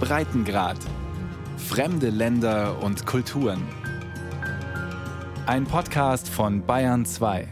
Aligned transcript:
Breitengrad. 0.00 0.78
Fremde 1.56 2.10
Länder 2.10 2.82
und 2.82 3.04
Kulturen. 3.06 3.62
Ein 5.46 5.64
Podcast 5.64 6.28
von 6.28 6.64
Bayern 6.64 7.04
2. 7.04 7.48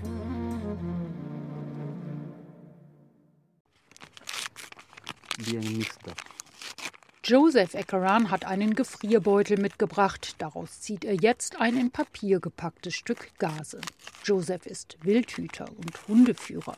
Joseph 7.29 7.75
Ekaran 7.75 8.31
hat 8.31 8.45
einen 8.45 8.75
Gefrierbeutel 8.75 9.59
mitgebracht. 9.59 10.37
Daraus 10.39 10.81
zieht 10.81 11.05
er 11.05 11.15
jetzt 11.15 11.61
ein 11.61 11.77
in 11.77 11.91
Papier 11.91 12.39
gepacktes 12.39 12.95
Stück 12.95 13.37
Gase. 13.41 13.81
Joseph 14.23 14.65
ist 14.65 14.97
Wildhüter 15.03 15.67
und 15.77 16.07
Hundeführer. 16.07 16.77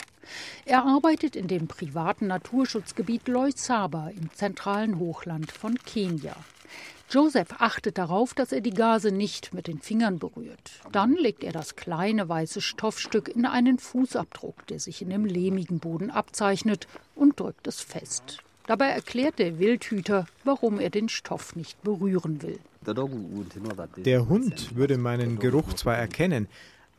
Er 0.65 0.87
arbeitet 0.87 1.37
in 1.37 1.49
dem 1.49 1.69
privaten 1.69 2.29
Naturschutzgebiet 2.29 3.29
Loisaba 3.29 4.09
im 4.09 4.33
zentralen 4.33 4.99
Hochland 4.99 5.53
von 5.53 5.75
Kenia. 5.85 6.35
Joseph 7.11 7.57
achtet 7.59 7.99
darauf, 7.99 8.33
dass 8.33 8.51
er 8.51 8.63
die 8.63 8.71
Gase 8.71 9.13
nicht 9.13 9.53
mit 9.53 9.67
den 9.67 9.83
Fingern 9.83 10.19
berührt. 10.19 10.81
Dann 10.93 11.13
legt 11.15 11.45
er 11.45 11.53
das 11.53 11.77
kleine 11.77 12.27
weiße 12.27 12.63
Stoffstück 12.63 13.29
in 13.29 13.45
einen 13.45 13.79
Fußabdruck, 13.79 14.67
der 14.69 14.81
sich 14.81 15.03
in 15.03 15.11
dem 15.11 15.27
lehmigen 15.27 15.79
Boden 15.79 16.11
abzeichnet, 16.11 16.89
und 17.15 17.39
drückt 17.39 17.67
es 17.67 17.83
fest. 17.83 18.43
Dabei 18.69 18.89
erklärt 18.89 19.39
der 19.39 19.59
Wildhüter, 19.59 20.27
warum 20.45 20.79
er 20.79 20.91
den 20.91 21.09
Stoff 21.09 21.57
nicht 21.57 21.83
berühren 21.83 22.43
will. 22.43 22.59
Der 24.05 24.29
Hund 24.29 24.77
würde 24.77 24.99
meinen 24.99 25.39
Geruch 25.39 25.73
zwar 25.73 25.97
erkennen, 25.97 26.49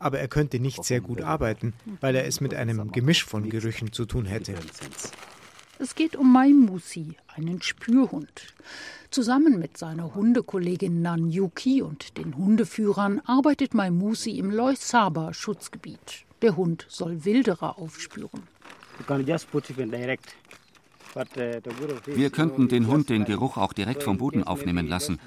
aber 0.00 0.18
er 0.18 0.26
könnte 0.26 0.58
nicht 0.58 0.82
sehr 0.84 1.00
gut 1.00 1.20
arbeiten, 1.20 1.74
weil 2.00 2.16
er 2.16 2.26
es 2.26 2.40
mit 2.40 2.54
einem 2.54 2.90
Gemisch 2.90 3.24
von 3.24 3.48
Gerüchen 3.48 3.92
zu 3.92 4.04
tun 4.04 4.26
hätte. 4.26 4.56
Es 5.78 5.94
geht 5.94 6.16
um 6.16 6.32
Maimusi, 6.32 7.14
einen 7.28 7.62
Spürhund. 7.62 8.52
Zusammen 9.12 9.60
mit 9.60 9.78
seiner 9.78 10.12
Hundekollegin 10.16 11.02
Nanyuki 11.02 11.82
und 11.82 12.18
den 12.18 12.36
Hundeführern 12.36 13.20
arbeitet 13.26 13.74
Maimusi 13.74 14.32
im 14.38 14.50
Loisaba 14.50 15.32
Schutzgebiet. 15.32 16.24
Der 16.42 16.56
Hund 16.56 16.84
soll 16.88 17.24
Wilderer 17.24 17.78
aufspüren. 17.78 18.42
Wir 21.14 22.30
könnten 22.30 22.68
den 22.68 22.86
Hund 22.86 23.08
den 23.08 23.24
Geruch 23.24 23.56
auch 23.56 23.72
direkt 23.72 24.02
vom 24.02 24.18
Boden 24.18 24.44
aufnehmen 24.44 24.86
lassen. 24.86 25.18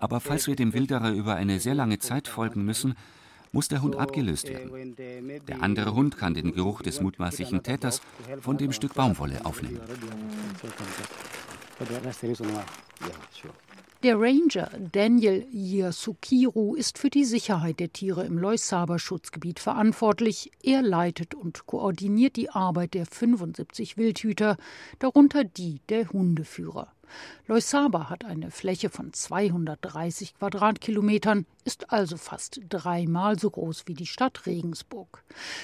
Aber 0.00 0.20
falls 0.20 0.46
wir 0.46 0.56
dem 0.56 0.72
Wilderer 0.72 1.12
über 1.12 1.34
eine 1.34 1.60
sehr 1.60 1.74
lange 1.74 1.98
Zeit 1.98 2.28
folgen 2.28 2.64
müssen, 2.64 2.94
muss 3.52 3.68
der 3.68 3.82
Hund 3.82 3.96
abgelöst 3.96 4.48
werden. 4.48 4.96
Der 5.48 5.62
andere 5.62 5.94
Hund 5.94 6.18
kann 6.18 6.34
den 6.34 6.52
Geruch 6.52 6.82
des 6.82 7.00
mutmaßlichen 7.00 7.62
Täters 7.62 8.00
von 8.40 8.58
dem 8.58 8.72
Stück 8.72 8.94
Baumwolle 8.94 9.44
aufnehmen. 9.44 9.80
Der 14.02 14.20
Ranger 14.20 14.70
Daniel 14.92 15.46
Yasukiru 15.50 16.74
ist 16.74 16.98
für 16.98 17.08
die 17.08 17.24
Sicherheit 17.24 17.80
der 17.80 17.94
Tiere 17.94 18.26
im 18.26 18.36
Loisaba-Schutzgebiet 18.38 19.58
verantwortlich. 19.58 20.52
Er 20.62 20.82
leitet 20.82 21.34
und 21.34 21.66
koordiniert 21.66 22.36
die 22.36 22.50
Arbeit 22.50 22.92
der 22.92 23.06
75 23.06 23.96
Wildhüter, 23.96 24.58
darunter 24.98 25.44
die 25.44 25.80
der 25.88 26.10
Hundeführer. 26.10 26.92
Loisaba 27.46 28.10
hat 28.10 28.24
eine 28.24 28.50
Fläche 28.50 28.90
von 28.90 29.12
230 29.12 30.34
Quadratkilometern, 30.34 31.46
ist 31.64 31.92
also 31.92 32.16
fast 32.16 32.60
dreimal 32.68 33.38
so 33.38 33.50
groß 33.50 33.84
wie 33.86 33.94
die 33.94 34.06
Stadt 34.06 34.46
Regensburg. 34.46 35.22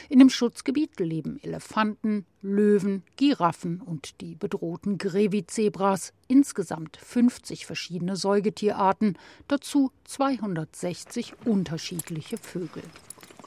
In 0.08 0.18
dem 0.18 0.30
Schutzgebiet 0.30 0.98
leben 1.00 1.38
Elefanten, 1.42 2.26
Löwen, 2.42 3.02
Giraffen 3.16 3.80
und 3.80 4.20
die 4.20 4.34
bedrohten 4.34 4.98
Grevizebras, 4.98 6.12
insgesamt 6.28 6.96
50 6.96 7.66
verschiedene 7.66 8.16
Säugetierarten, 8.16 9.18
dazu 9.48 9.92
260 10.04 11.34
unterschiedliche 11.44 12.36
Vögel. 12.38 12.82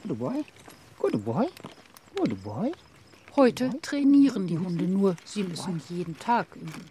Good 0.07 0.19
boy. 0.19 0.45
Good 0.99 1.25
boy. 1.25 1.47
Good 2.15 2.43
boy. 2.43 2.71
Heute 3.35 3.69
trainieren 3.81 4.47
die 4.47 4.57
Hunde 4.57 4.85
nur, 4.85 5.17
sie 5.25 5.43
müssen 5.43 5.81
jeden 5.89 6.17
Tag 6.19 6.47
üben. 6.55 6.85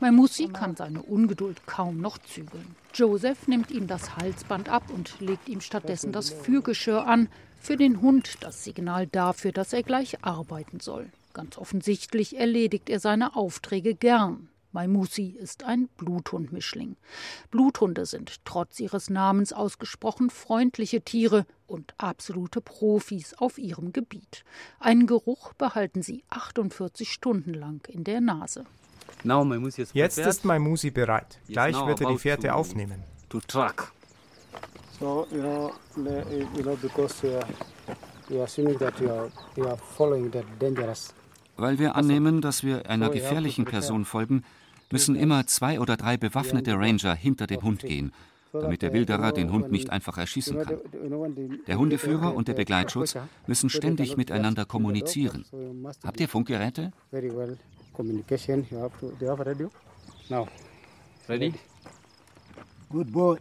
Maimusi 0.00 0.48
kann 0.48 0.74
seine 0.74 1.02
Ungeduld 1.02 1.66
kaum 1.66 2.00
noch 2.00 2.16
zügeln. 2.16 2.74
Joseph 2.94 3.46
nimmt 3.46 3.70
ihm 3.70 3.86
das 3.86 4.16
Halsband 4.16 4.70
ab 4.70 4.84
und 4.88 5.20
legt 5.20 5.50
ihm 5.50 5.60
stattdessen 5.60 6.10
das 6.12 6.30
Führgeschirr 6.30 7.06
an. 7.06 7.28
Für 7.60 7.76
den 7.76 8.00
Hund 8.00 8.38
das 8.40 8.64
Signal 8.64 9.06
dafür, 9.06 9.52
dass 9.52 9.74
er 9.74 9.82
gleich 9.82 10.24
arbeiten 10.24 10.80
soll. 10.80 11.10
Ganz 11.34 11.58
offensichtlich 11.58 12.38
erledigt 12.38 12.88
er 12.88 12.98
seine 12.98 13.36
Aufträge 13.36 13.94
gern. 13.94 14.48
Maimusi 14.72 15.36
ist 15.38 15.64
ein 15.64 15.88
Bluthundmischling. 15.98 16.96
Bluthunde 17.50 18.06
sind 18.06 18.44
trotz 18.44 18.80
ihres 18.80 19.10
Namens 19.10 19.52
ausgesprochen 19.52 20.30
freundliche 20.30 21.02
Tiere 21.02 21.46
und 21.66 21.94
absolute 21.98 22.60
Profis 22.60 23.34
auf 23.34 23.58
ihrem 23.58 23.92
Gebiet. 23.92 24.44
Einen 24.80 25.06
Geruch 25.06 25.52
behalten 25.54 26.02
sie 26.02 26.24
48 26.30 27.12
Stunden 27.12 27.54
lang 27.54 27.86
in 27.88 28.04
der 28.04 28.20
Nase. 28.20 28.64
Jetzt 29.92 30.18
ist 30.18 30.44
Maimusi 30.44 30.90
bereit. 30.90 31.38
Gleich 31.48 31.76
wird 31.86 32.00
er 32.00 32.10
die 32.10 32.18
Fährte 32.18 32.54
aufnehmen. 32.54 33.04
So, 35.00 35.26
you 35.32 35.40
know, 35.40 35.72
you 35.96 36.62
know, 36.62 36.76
because 36.76 37.26
you 38.28 38.36
are 38.36 38.44
assuming 38.44 38.78
that 38.78 39.00
you 39.00 39.10
are, 39.10 39.30
you 39.56 39.66
are 39.66 39.76
following 39.76 40.30
the 40.30 40.42
dangerous 40.60 41.12
weil 41.56 41.78
wir 41.78 41.96
annehmen, 41.96 42.40
dass 42.40 42.64
wir 42.64 42.88
einer 42.88 43.10
gefährlichen 43.10 43.64
Person 43.64 44.04
folgen, 44.04 44.44
müssen 44.92 45.16
immer 45.16 45.46
zwei 45.46 45.80
oder 45.80 45.96
drei 45.96 46.16
bewaffnete 46.16 46.74
Ranger 46.74 47.14
hinter 47.14 47.46
dem 47.46 47.62
Hund 47.62 47.80
gehen, 47.80 48.12
damit 48.52 48.82
der 48.82 48.92
Wilderer 48.92 49.32
den 49.32 49.50
Hund 49.50 49.72
nicht 49.72 49.90
einfach 49.90 50.18
erschießen 50.18 50.62
kann. 50.62 50.78
Der 51.66 51.78
Hundeführer 51.78 52.34
und 52.34 52.48
der 52.48 52.54
Begleitschutz 52.54 53.16
müssen 53.46 53.70
ständig 53.70 54.16
miteinander 54.16 54.64
kommunizieren. 54.64 55.44
Habt 56.04 56.20
ihr 56.20 56.28
Funkgeräte? 56.28 56.92
Ready? 61.28 61.54
Good 62.88 63.12
boy. 63.12 63.38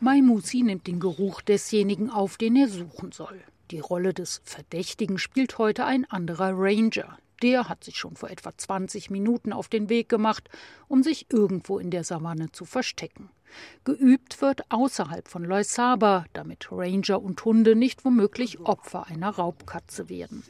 Maimusi 0.00 0.62
nimmt 0.62 0.88
den 0.88 0.98
Geruch 0.98 1.42
desjenigen 1.42 2.10
auf, 2.10 2.36
den 2.36 2.56
er 2.56 2.68
suchen 2.68 3.12
soll. 3.12 3.40
Die 3.70 3.78
Rolle 3.78 4.12
des 4.12 4.42
Verdächtigen 4.44 5.18
spielt 5.18 5.58
heute 5.58 5.84
ein 5.84 6.04
anderer 6.10 6.52
Ranger, 6.54 7.18
der 7.42 7.68
hat 7.68 7.84
sich 7.84 7.96
schon 7.98 8.16
vor 8.16 8.30
etwa 8.30 8.56
20 8.56 9.10
Minuten 9.10 9.52
auf 9.52 9.68
den 9.68 9.88
Weg 9.88 10.08
gemacht, 10.08 10.48
um 10.88 11.02
sich 11.02 11.26
irgendwo 11.30 11.78
in 11.78 11.90
der 11.90 12.04
Savanne 12.04 12.52
zu 12.52 12.64
verstecken. 12.64 13.30
Geübt 13.84 14.40
wird 14.40 14.62
außerhalb 14.70 15.28
von 15.28 15.44
Loisaba, 15.44 16.24
damit 16.32 16.68
Ranger 16.70 17.22
und 17.22 17.44
Hunde 17.44 17.76
nicht 17.76 18.04
womöglich 18.04 18.60
Opfer 18.60 19.06
einer 19.08 19.30
Raubkatze 19.30 20.08
werden. 20.08 20.42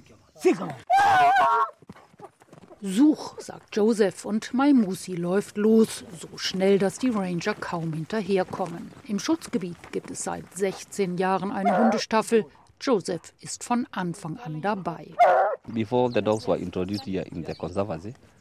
Such, 2.84 3.36
sagt 3.38 3.76
Joseph 3.76 4.24
und 4.24 4.54
Maimusi 4.54 5.14
läuft 5.14 5.56
los, 5.56 6.04
so 6.20 6.36
schnell, 6.36 6.80
dass 6.80 6.98
die 6.98 7.10
Ranger 7.10 7.54
kaum 7.54 7.92
hinterherkommen. 7.92 8.90
Im 9.06 9.20
Schutzgebiet 9.20 9.76
gibt 9.92 10.10
es 10.10 10.24
seit 10.24 10.52
16 10.56 11.16
Jahren 11.16 11.52
eine 11.52 11.78
Hundestaffel. 11.78 12.44
Joseph 12.82 13.32
ist 13.40 13.62
von 13.62 13.86
Anfang 13.92 14.38
an 14.38 14.60
dabei. 14.60 15.06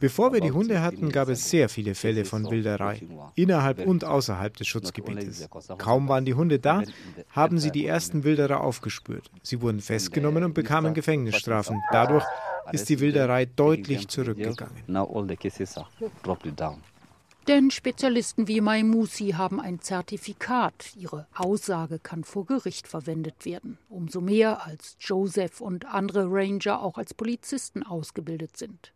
Bevor 0.00 0.32
wir 0.32 0.40
die 0.40 0.50
Hunde 0.50 0.82
hatten, 0.82 1.10
gab 1.10 1.28
es 1.28 1.48
sehr 1.48 1.68
viele 1.68 1.94
Fälle 1.94 2.24
von 2.24 2.50
Wilderei, 2.50 3.00
innerhalb 3.36 3.86
und 3.86 4.04
außerhalb 4.04 4.56
des 4.56 4.66
Schutzgebietes. 4.66 5.48
Kaum 5.78 6.08
waren 6.08 6.24
die 6.24 6.34
Hunde 6.34 6.58
da, 6.58 6.82
haben 7.30 7.60
sie 7.60 7.70
die 7.70 7.86
ersten 7.86 8.24
Wilderer 8.24 8.60
aufgespürt. 8.60 9.30
Sie 9.42 9.60
wurden 9.60 9.80
festgenommen 9.80 10.42
und 10.42 10.54
bekamen 10.54 10.94
Gefängnisstrafen. 10.94 11.80
Dadurch 11.92 12.24
ist 12.72 12.88
die 12.88 12.98
Wilderei 12.98 13.44
deutlich 13.46 14.08
zurückgegangen. 14.08 14.74
Denn 17.48 17.72
Spezialisten 17.72 18.46
wie 18.46 18.60
Maimusi 18.60 19.30
haben 19.30 19.60
ein 19.60 19.80
Zertifikat. 19.80 20.94
Ihre 20.96 21.26
Aussage 21.34 21.98
kann 21.98 22.22
vor 22.22 22.46
Gericht 22.46 22.86
verwendet 22.86 23.44
werden. 23.44 23.78
Umso 23.88 24.20
mehr, 24.20 24.64
als 24.64 24.96
Joseph 25.00 25.60
und 25.60 25.84
andere 25.86 26.26
Ranger 26.28 26.80
auch 26.80 26.98
als 26.98 27.14
Polizisten 27.14 27.82
ausgebildet 27.82 28.56
sind. 28.56 28.92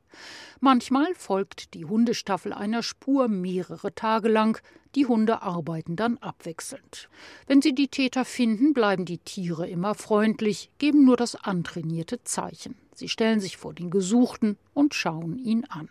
Manchmal 0.61 1.13
folgt 1.17 1.75
die 1.75 1.87
Hundestaffel 1.87 2.53
einer 2.53 2.85
Spur 2.85 3.27
mehrere 3.27 3.93
Tage 3.95 4.29
lang. 4.29 4.63
Die 4.95 5.07
Hunde 5.07 5.43
arbeiten 5.43 5.97
dann 5.97 6.17
abwechselnd. 6.19 7.09
Wenn 7.49 7.61
sie 7.61 7.75
die 7.75 7.89
Täter 7.89 8.25
finden, 8.25 8.73
bleiben 8.75 9.05
die 9.07 9.19
Tiere 9.19 9.69
immer 9.69 9.97
freundlich, 9.97 10.71
geben 10.79 11.05
nur 11.05 11.17
das 11.17 11.35
antrainierte 11.35 12.23
Zeichen. 12.23 12.77
Sie 12.95 13.09
stellen 13.09 13.41
sich 13.41 13.57
vor 13.57 13.75
den 13.75 13.91
Gesuchten 13.91 14.57
und 14.73 14.95
schauen 14.95 15.37
ihn 15.37 15.65
an. 15.65 15.91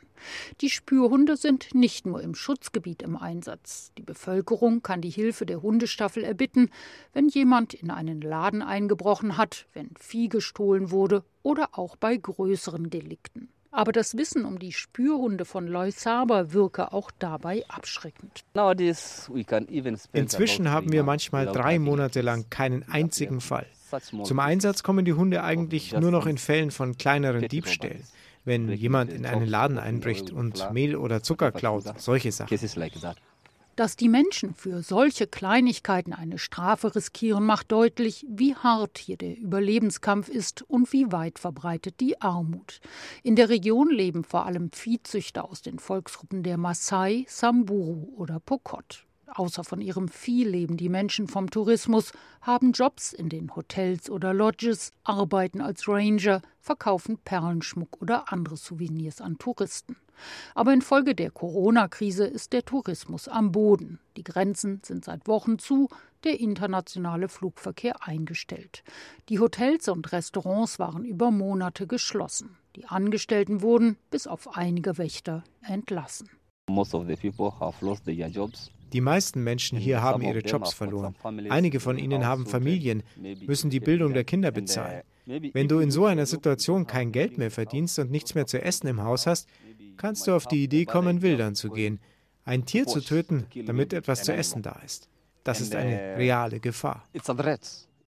Die 0.62 0.70
Spürhunde 0.70 1.38
sind 1.38 1.74
nicht 1.74 2.06
nur 2.06 2.22
im 2.22 2.36
Schutzgebiet 2.36 3.02
im 3.02 3.16
Einsatz. 3.16 3.92
Die 3.98 4.04
Bevölkerung 4.04 4.82
kann 4.82 5.02
die 5.02 5.10
Hilfe 5.10 5.46
der 5.46 5.62
Hundestaffel 5.62 6.24
erbitten, 6.24 6.70
wenn 7.14 7.28
jemand 7.28 7.74
in 7.74 7.92
einen 7.92 8.22
Laden 8.22 8.62
eingebrochen 8.62 9.38
hat, 9.38 9.68
wenn 9.74 9.92
Vieh 10.00 10.30
gestohlen 10.30 10.92
wurde 10.92 11.24
oder 11.44 11.70
auch 11.74 11.96
bei 11.96 12.18
größeren 12.18 12.90
Delikten. 12.90 13.50
Aber 13.76 13.92
das 13.92 14.16
Wissen 14.16 14.46
um 14.46 14.58
die 14.58 14.72
Spürhunde 14.72 15.44
von 15.44 15.68
Loisaba 15.68 16.54
wirke 16.54 16.94
auch 16.94 17.12
dabei 17.20 17.66
abschreckend. 17.68 18.46
Inzwischen 20.14 20.72
haben 20.72 20.94
wir 20.94 21.04
manchmal 21.04 21.48
drei 21.48 21.78
Monate 21.78 22.22
lang 22.22 22.50
keinen 22.50 22.88
einzigen 22.90 23.42
Fall. 23.42 23.66
Zum 24.24 24.40
Einsatz 24.40 24.82
kommen 24.82 25.04
die 25.04 25.12
Hunde 25.14 25.44
eigentlich 25.44 25.92
nur 25.92 26.12
noch 26.12 26.26
in 26.26 26.38
Fällen 26.38 26.72
von 26.72 26.98
kleineren 26.98 27.50
Diebstählen. 27.50 28.04
Wenn 28.46 28.70
jemand 28.70 29.12
in 29.12 29.26
einen 29.26 29.48
Laden 29.48 29.80
einbricht 29.80 30.32
und 30.32 30.72
Mehl 30.72 30.96
oder 30.96 31.24
Zucker 31.24 31.52
klaut, 31.52 31.84
solche 32.00 32.32
Sachen. 32.32 32.58
Dass 33.76 33.98
die 33.98 34.08
Menschen 34.08 34.54
für 34.54 34.82
solche 34.84 35.28
Kleinigkeiten 35.28 36.14
eine 36.14 36.38
Strafe 36.38 36.96
riskieren, 36.96 37.44
macht 37.44 37.74
deutlich, 37.74 38.26
wie 38.30 38.56
hart 38.56 38.98
hier 39.00 39.18
der 39.18 39.38
Überlebenskampf 39.38 40.30
ist 40.30 40.62
und 40.62 40.94
wie 40.94 41.12
weit 41.12 41.40
verbreitet 41.40 42.00
die 42.00 42.22
Armut. 42.22 42.80
In 43.22 43.36
der 43.36 43.50
Region 43.50 43.90
leben 43.90 44.24
vor 44.24 44.46
allem 44.46 44.72
Viehzüchter 44.72 45.44
aus 45.50 45.62
den 45.62 45.80
Volksgruppen 45.80 46.42
der 46.44 46.58
Maasai, 46.58 47.26
Samburu 47.28 48.14
oder 48.16 48.40
Pokot. 48.40 49.06
Außer 49.34 49.64
von 49.64 49.82
ihrem 49.82 50.08
Vieh 50.08 50.44
leben 50.44 50.78
die 50.78 50.90
Menschen 50.90 51.28
vom 51.28 51.50
Tourismus, 51.50 52.14
haben 52.42 52.72
Jobs 52.72 53.12
in 53.12 53.30
den 53.30 53.56
Hotels 53.56 54.10
oder 54.10 54.34
Lodges, 54.34 54.92
arbeiten 55.04 55.62
als 55.62 55.88
Ranger, 55.88 56.42
verkaufen 56.60 57.18
Perlenschmuck 57.18 58.02
oder 58.02 58.32
andere 58.32 58.58
Souvenirs 58.58 59.22
an 59.22 59.38
Touristen. 59.38 59.98
Aber 60.54 60.74
infolge 60.74 61.16
der 61.16 61.32
Corona-Krise 61.32 62.26
ist 62.26 62.54
der 62.54 62.64
Tourismus 62.64 63.28
am 63.28 63.52
Boden. 63.52 64.00
Die 64.16 64.24
Grenzen 64.24 64.82
sind 64.84 65.04
seit 65.04 65.28
Wochen 65.28 65.60
zu, 65.60 65.90
der 66.24 66.40
internationale 66.40 67.28
Flugverkehr 67.28 68.08
eingestellt. 68.08 68.84
Die 69.30 69.40
Hotels 69.40 69.88
und 69.88 70.12
Restaurants 70.12 70.80
waren 70.80 71.04
über 71.04 71.32
Monate 71.32 71.88
geschlossen. 71.88 72.58
Die 72.76 72.86
Angestellten 72.86 73.62
wurden, 73.62 73.98
bis 74.10 74.28
auf 74.28 74.56
einige 74.58 74.98
Wächter, 74.98 75.44
entlassen. 75.62 76.30
Die 78.96 79.02
meisten 79.02 79.44
Menschen 79.44 79.78
hier 79.78 80.02
haben 80.02 80.22
ihre 80.22 80.40
Jobs 80.40 80.74
verloren. 80.74 81.16
Einige 81.50 81.82
von 81.82 81.98
ihnen 81.98 82.26
haben 82.26 82.46
Familien, 82.46 83.04
müssen 83.46 83.70
die 83.70 83.82
Bildung 83.82 84.14
der 84.14 84.24
Kinder 84.24 84.52
bezahlen. 84.52 85.02
Wenn 85.26 85.68
du 85.68 85.80
in 85.80 85.92
so 85.92 86.06
einer 86.06 86.26
Situation 86.26 86.88
kein 86.88 87.12
Geld 87.12 87.38
mehr 87.38 87.52
verdienst 87.52 88.00
und 88.00 88.10
nichts 88.10 88.36
mehr 88.36 88.48
zu 88.48 88.62
essen 88.62 88.88
im 88.88 89.04
Haus 89.04 89.28
hast, 89.28 89.50
kannst 89.98 90.28
du 90.28 90.34
auf 90.34 90.48
die 90.48 90.64
Idee 90.64 90.86
kommen, 90.86 91.22
wildern 91.22 91.56
zu 91.56 91.72
gehen, 91.72 92.00
ein 92.46 92.66
Tier 92.66 92.88
zu 92.88 93.02
töten, 93.02 93.48
damit 93.66 93.92
etwas 93.92 94.24
zu 94.24 94.32
essen 94.32 94.62
da 94.62 94.80
ist. 94.86 95.10
Das 95.44 95.60
ist 95.60 95.76
eine 95.76 96.16
reale 96.16 96.62
Gefahr. 96.62 97.04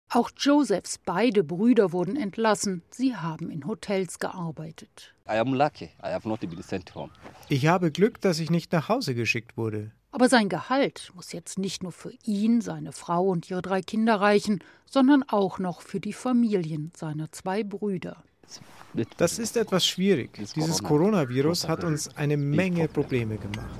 Auch 0.08 0.30
Josephs 0.36 0.98
beide 1.04 1.42
Brüder 1.42 1.90
wurden 1.90 2.14
entlassen. 2.14 2.82
Sie 2.90 3.16
haben 3.16 3.50
in 3.50 3.66
Hotels 3.66 4.20
gearbeitet. 4.20 5.16
Ich 7.48 7.66
habe 7.66 7.90
Glück, 7.90 8.20
dass 8.20 8.38
ich 8.38 8.50
nicht 8.50 8.70
nach 8.70 8.88
Hause 8.88 9.16
geschickt 9.16 9.56
wurde. 9.56 9.90
Aber 10.16 10.30
sein 10.30 10.48
Gehalt 10.48 11.12
muss 11.14 11.32
jetzt 11.32 11.58
nicht 11.58 11.82
nur 11.82 11.92
für 11.92 12.10
ihn, 12.24 12.62
seine 12.62 12.92
Frau 12.92 13.26
und 13.26 13.50
ihre 13.50 13.60
drei 13.60 13.82
Kinder 13.82 14.14
reichen, 14.14 14.60
sondern 14.90 15.22
auch 15.24 15.58
noch 15.58 15.82
für 15.82 16.00
die 16.00 16.14
Familien 16.14 16.90
seiner 16.96 17.30
zwei 17.32 17.62
Brüder. 17.62 18.24
Das 19.18 19.38
ist 19.38 19.58
etwas 19.58 19.84
schwierig. 19.84 20.30
Dieses 20.54 20.82
Coronavirus 20.82 21.68
hat 21.68 21.84
uns 21.84 22.16
eine 22.16 22.38
Menge 22.38 22.88
Probleme 22.88 23.36
gemacht. 23.36 23.78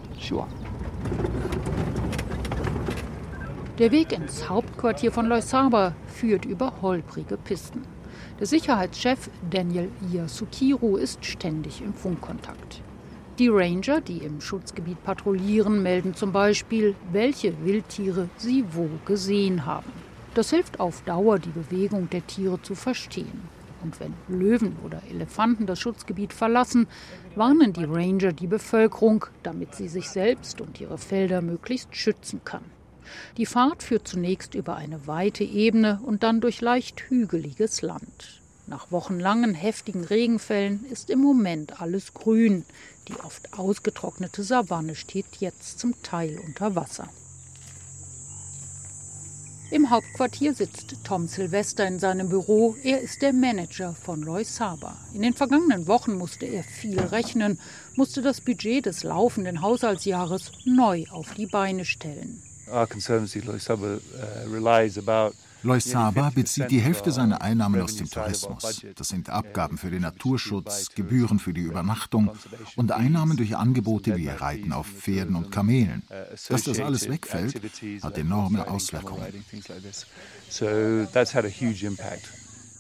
Der 3.79 3.91
Weg 3.91 4.13
ins 4.13 4.47
Hauptquartier 4.47 5.13
von 5.13 5.25
Loisaba 5.29 5.97
führt 6.07 6.45
über 6.45 6.83
holprige 6.83 7.39
Pisten. 7.39 7.81
Der 8.39 8.47
Sicherheitschef 8.47 9.31
Daniel 9.49 9.91
Yasukiru 10.13 10.99
ist 10.99 11.25
ständig 11.25 11.81
im 11.81 11.95
Funkkontakt. 11.95 12.83
Die 13.39 13.49
Ranger, 13.49 14.01
die 14.01 14.19
im 14.19 14.41
Schutzgebiet 14.41 15.05
patrouillieren, 15.05 15.83
melden 15.83 16.15
zum 16.15 16.33
Beispiel, 16.33 16.95
welche 17.13 17.53
Wildtiere 17.67 18.31
sie 18.39 18.65
wo 18.73 18.89
gesehen 19.05 19.67
haben. 19.67 19.93
Das 20.33 20.49
hilft 20.49 20.81
auf 20.81 21.03
Dauer, 21.03 21.39
die 21.39 21.51
Bewegung 21.51 22.09
der 22.09 22.27
Tiere 22.27 22.63
zu 22.63 22.75
verstehen. 22.75 23.43
Und 23.83 24.01
wenn 24.01 24.15
Löwen 24.27 24.77
oder 24.83 25.03
Elefanten 25.11 25.67
das 25.67 25.79
Schutzgebiet 25.79 26.33
verlassen, 26.33 26.87
warnen 27.35 27.75
die 27.75 27.85
Ranger 27.85 28.33
die 28.33 28.47
Bevölkerung, 28.47 29.27
damit 29.43 29.75
sie 29.75 29.89
sich 29.89 30.09
selbst 30.09 30.63
und 30.63 30.81
ihre 30.81 30.97
Felder 30.97 31.43
möglichst 31.43 31.95
schützen 31.95 32.41
kann. 32.43 32.65
Die 33.37 33.47
Fahrt 33.47 33.83
führt 33.83 34.09
zunächst 34.09 34.55
über 34.55 34.77
eine 34.77 35.07
weite 35.07 35.45
Ebene 35.45 36.01
und 36.03 36.23
dann 36.23 36.41
durch 36.41 36.63
leicht 36.63 37.03
hügeliges 37.11 37.83
Land. 37.83 38.41
Nach 38.69 38.91
wochenlangen 38.91 39.55
heftigen 39.55 40.05
Regenfällen 40.05 40.85
ist 40.87 41.09
im 41.11 41.21
Moment 41.21 41.81
alles 41.81 42.15
grün. 42.15 42.65
Die 43.07 43.15
oft 43.21 43.57
ausgetrocknete 43.57 44.43
Savanne 44.43 44.97
steht 44.97 45.37
jetzt 45.39 45.79
zum 45.79 45.95
Teil 46.03 46.41
unter 46.45 46.75
Wasser. 46.75 47.09
Im 49.71 49.91
Hauptquartier 49.91 50.55
sitzt 50.55 50.97
Tom 51.05 51.29
Sylvester 51.29 51.87
in 51.87 51.99
seinem 51.99 52.29
Büro. 52.29 52.77
Er 52.83 53.01
ist 53.01 53.23
der 53.23 53.33
Manager 53.33 53.95
von 53.95 54.23
Roy 54.25 54.45
Saba. 54.45 54.97
In 55.13 55.23
den 55.23 55.35
vergangenen 55.35 55.87
Wochen 55.87 56.15
musste 56.15 56.47
er 56.47 56.63
viel 56.63 57.01
rechnen, 57.01 57.59
musste 57.95 58.23
das 58.23 58.41
Budget 58.41 58.87
des 58.87 59.03
laufenden 59.03 59.63
Haushaltsjahres 59.63 60.53
neu 60.65 61.05
auf 61.11 61.35
die 61.35 61.47
Beine 61.47 61.85
stellen. 61.85 62.43
Our 62.73 62.87
conservancy, 62.87 63.41
Loy 63.41 63.59
Saba, 63.59 63.97
uh, 63.97 64.53
relies 64.53 64.99
about 64.99 65.35
Loisaba 65.67 66.31
bezieht 66.31 66.71
die 66.71 66.81
Hälfte 66.81 67.11
seiner 67.11 67.43
Einnahmen 67.43 67.81
aus 67.83 67.97
dem 67.97 68.09
Tourismus. 68.09 68.87
Das 68.95 69.09
sind 69.09 69.29
Abgaben 69.29 69.79
für 69.79 69.91
den 69.91 70.03
Naturschutz, 70.03 70.91
Gebühren 70.95 71.41
für 71.41 71.53
die 71.53 71.63
Übernachtung 71.63 72.31
und 72.77 72.93
Einnahmen 72.93 73.37
durch 73.37 73.57
Angebote 73.57 74.17
wie 74.17 74.29
Reiten 74.29 74.73
auf 74.73 74.87
Pferden 74.87 75.35
und 75.35 75.51
Kamelen. 75.51 76.05
Dass 76.49 76.63
das 76.63 76.79
alles 76.79 77.09
wegfällt, 77.09 77.61
hat 78.03 78.17
enorme 78.17 78.69
Auswirkungen. 78.69 79.27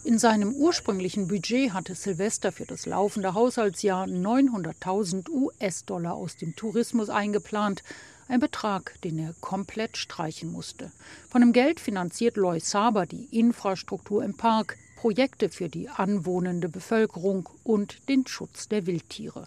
In 0.05 0.21
seinem 0.21 0.53
ursprünglichen 0.53 1.27
Budget 1.27 1.73
hatte 1.73 1.97
Silvester 1.97 2.53
für 2.53 2.65
das 2.65 2.87
laufende 2.87 3.35
Haushaltsjahr 3.35 4.05
900.000 4.05 5.29
US-Dollar 5.29 6.15
aus 6.15 6.37
dem 6.37 6.55
Tourismus 6.55 7.11
eingeplant. 7.11 7.83
Ein 8.29 8.41
Betrag, 8.41 9.01
den 9.05 9.21
er 9.21 9.35
komplett 9.41 9.97
streichen 9.97 10.51
musste. 10.51 10.91
Von 11.29 11.43
dem 11.43 11.53
Geld 11.53 11.79
finanziert 11.79 12.37
Loy 12.37 12.59
Saber 12.59 13.07
die 13.07 13.29
Infrastruktur 13.31 14.25
im 14.25 14.37
Park, 14.37 14.77
Projekte 14.97 15.49
für 15.49 15.69
die 15.69 15.89
anwohnende 15.89 16.69
Bevölkerung 16.69 17.49
und 17.63 18.09
den 18.09 18.27
Schutz 18.27 18.69
der 18.69 18.87
Wildtiere. 18.87 19.47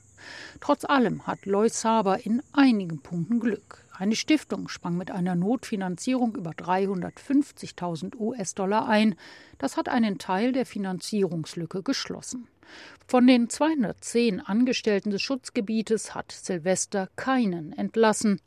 Trotz 0.61 0.85
allem 0.85 1.27
hat 1.27 1.45
Loy 1.45 1.67
Saber 1.67 2.25
in 2.25 2.41
einigen 2.53 3.01
Punkten 3.01 3.41
Glück. 3.41 3.83
Eine 4.00 4.16
Stiftung 4.16 4.69
sprang 4.69 4.96
mit 4.96 5.12
einer 5.12 5.36
Notfinanzierung 5.36 6.34
über 6.34 6.51
350.000 6.51 8.15
US-Dollar 8.15 8.88
ein. 8.88 9.15
Das 9.58 9.75
hat 9.75 9.89
einen 9.89 10.18
Teil 10.18 10.53
der 10.53 10.65
Finanzierungslücke 10.65 11.84
geschlossen. 11.84 12.48
Von 13.10 13.27
den 13.27 13.50
210 13.50 14.39
Angestellten 14.39 15.10
des 15.10 15.22
Schutzgebietes 15.22 16.15
hat 16.15 16.32
Silvester 16.32 17.10
keinen 17.18 17.74
entlassen, 17.74 18.39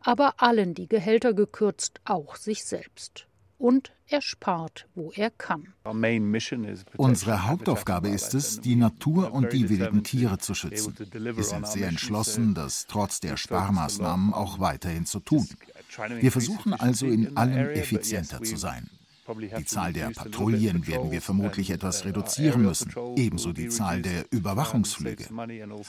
aber 0.00 0.34
allen 0.36 0.74
die 0.74 0.86
Gehälter 0.86 1.34
gekürzt, 1.34 2.00
auch 2.04 2.36
sich 2.36 2.64
selbst. 2.64 3.26
Und 3.58 3.90
er 4.10 4.20
spart, 4.20 4.86
wo 4.94 5.12
er 5.14 5.30
kann. 5.30 5.72
Unsere 6.96 7.46
Hauptaufgabe 7.46 8.08
ist 8.08 8.34
es, 8.34 8.60
die 8.60 8.76
Natur 8.76 9.32
und 9.32 9.52
die 9.52 9.68
wilden 9.68 10.04
Tiere 10.04 10.38
zu 10.38 10.54
schützen. 10.54 10.94
Wir 11.12 11.44
sind 11.44 11.66
sehr 11.66 11.88
entschlossen, 11.88 12.54
das 12.54 12.86
trotz 12.86 13.20
der 13.20 13.36
Sparmaßnahmen 13.36 14.32
auch 14.32 14.58
weiterhin 14.58 15.06
zu 15.06 15.20
tun. 15.20 15.48
Wir 16.20 16.32
versuchen 16.32 16.74
also 16.74 17.06
in 17.06 17.36
allem 17.36 17.70
effizienter 17.70 18.42
zu 18.42 18.56
sein. 18.56 18.90
Die 19.58 19.64
Zahl 19.64 19.92
der 19.92 20.10
Patrouillen 20.10 20.86
werden 20.86 21.10
wir 21.10 21.22
vermutlich 21.22 21.70
etwas 21.70 22.04
reduzieren 22.04 22.62
müssen, 22.62 22.92
ebenso 23.16 23.52
die 23.52 23.68
Zahl 23.68 24.02
der 24.02 24.24
Überwachungsflüge. 24.30 25.26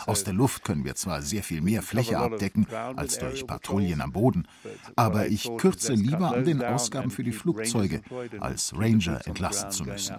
Aus 0.05 0.23
der 0.23 0.33
Luft 0.33 0.63
können 0.63 0.85
wir 0.85 0.95
zwar 0.95 1.21
sehr 1.21 1.43
viel 1.43 1.61
mehr 1.61 1.81
Fläche 1.81 2.17
abdecken 2.17 2.67
als 2.95 3.17
durch 3.17 3.47
Patrouillen 3.47 4.01
am 4.01 4.11
Boden, 4.11 4.47
aber 4.95 5.27
ich 5.27 5.49
kürze 5.57 5.93
lieber 5.93 6.33
an 6.33 6.45
den 6.45 6.63
Ausgaben 6.63 7.09
für 7.09 7.23
die 7.23 7.31
Flugzeuge, 7.31 8.01
als 8.39 8.73
Ranger 8.75 9.25
entlassen 9.25 9.71
zu 9.71 9.85
müssen. 9.85 10.15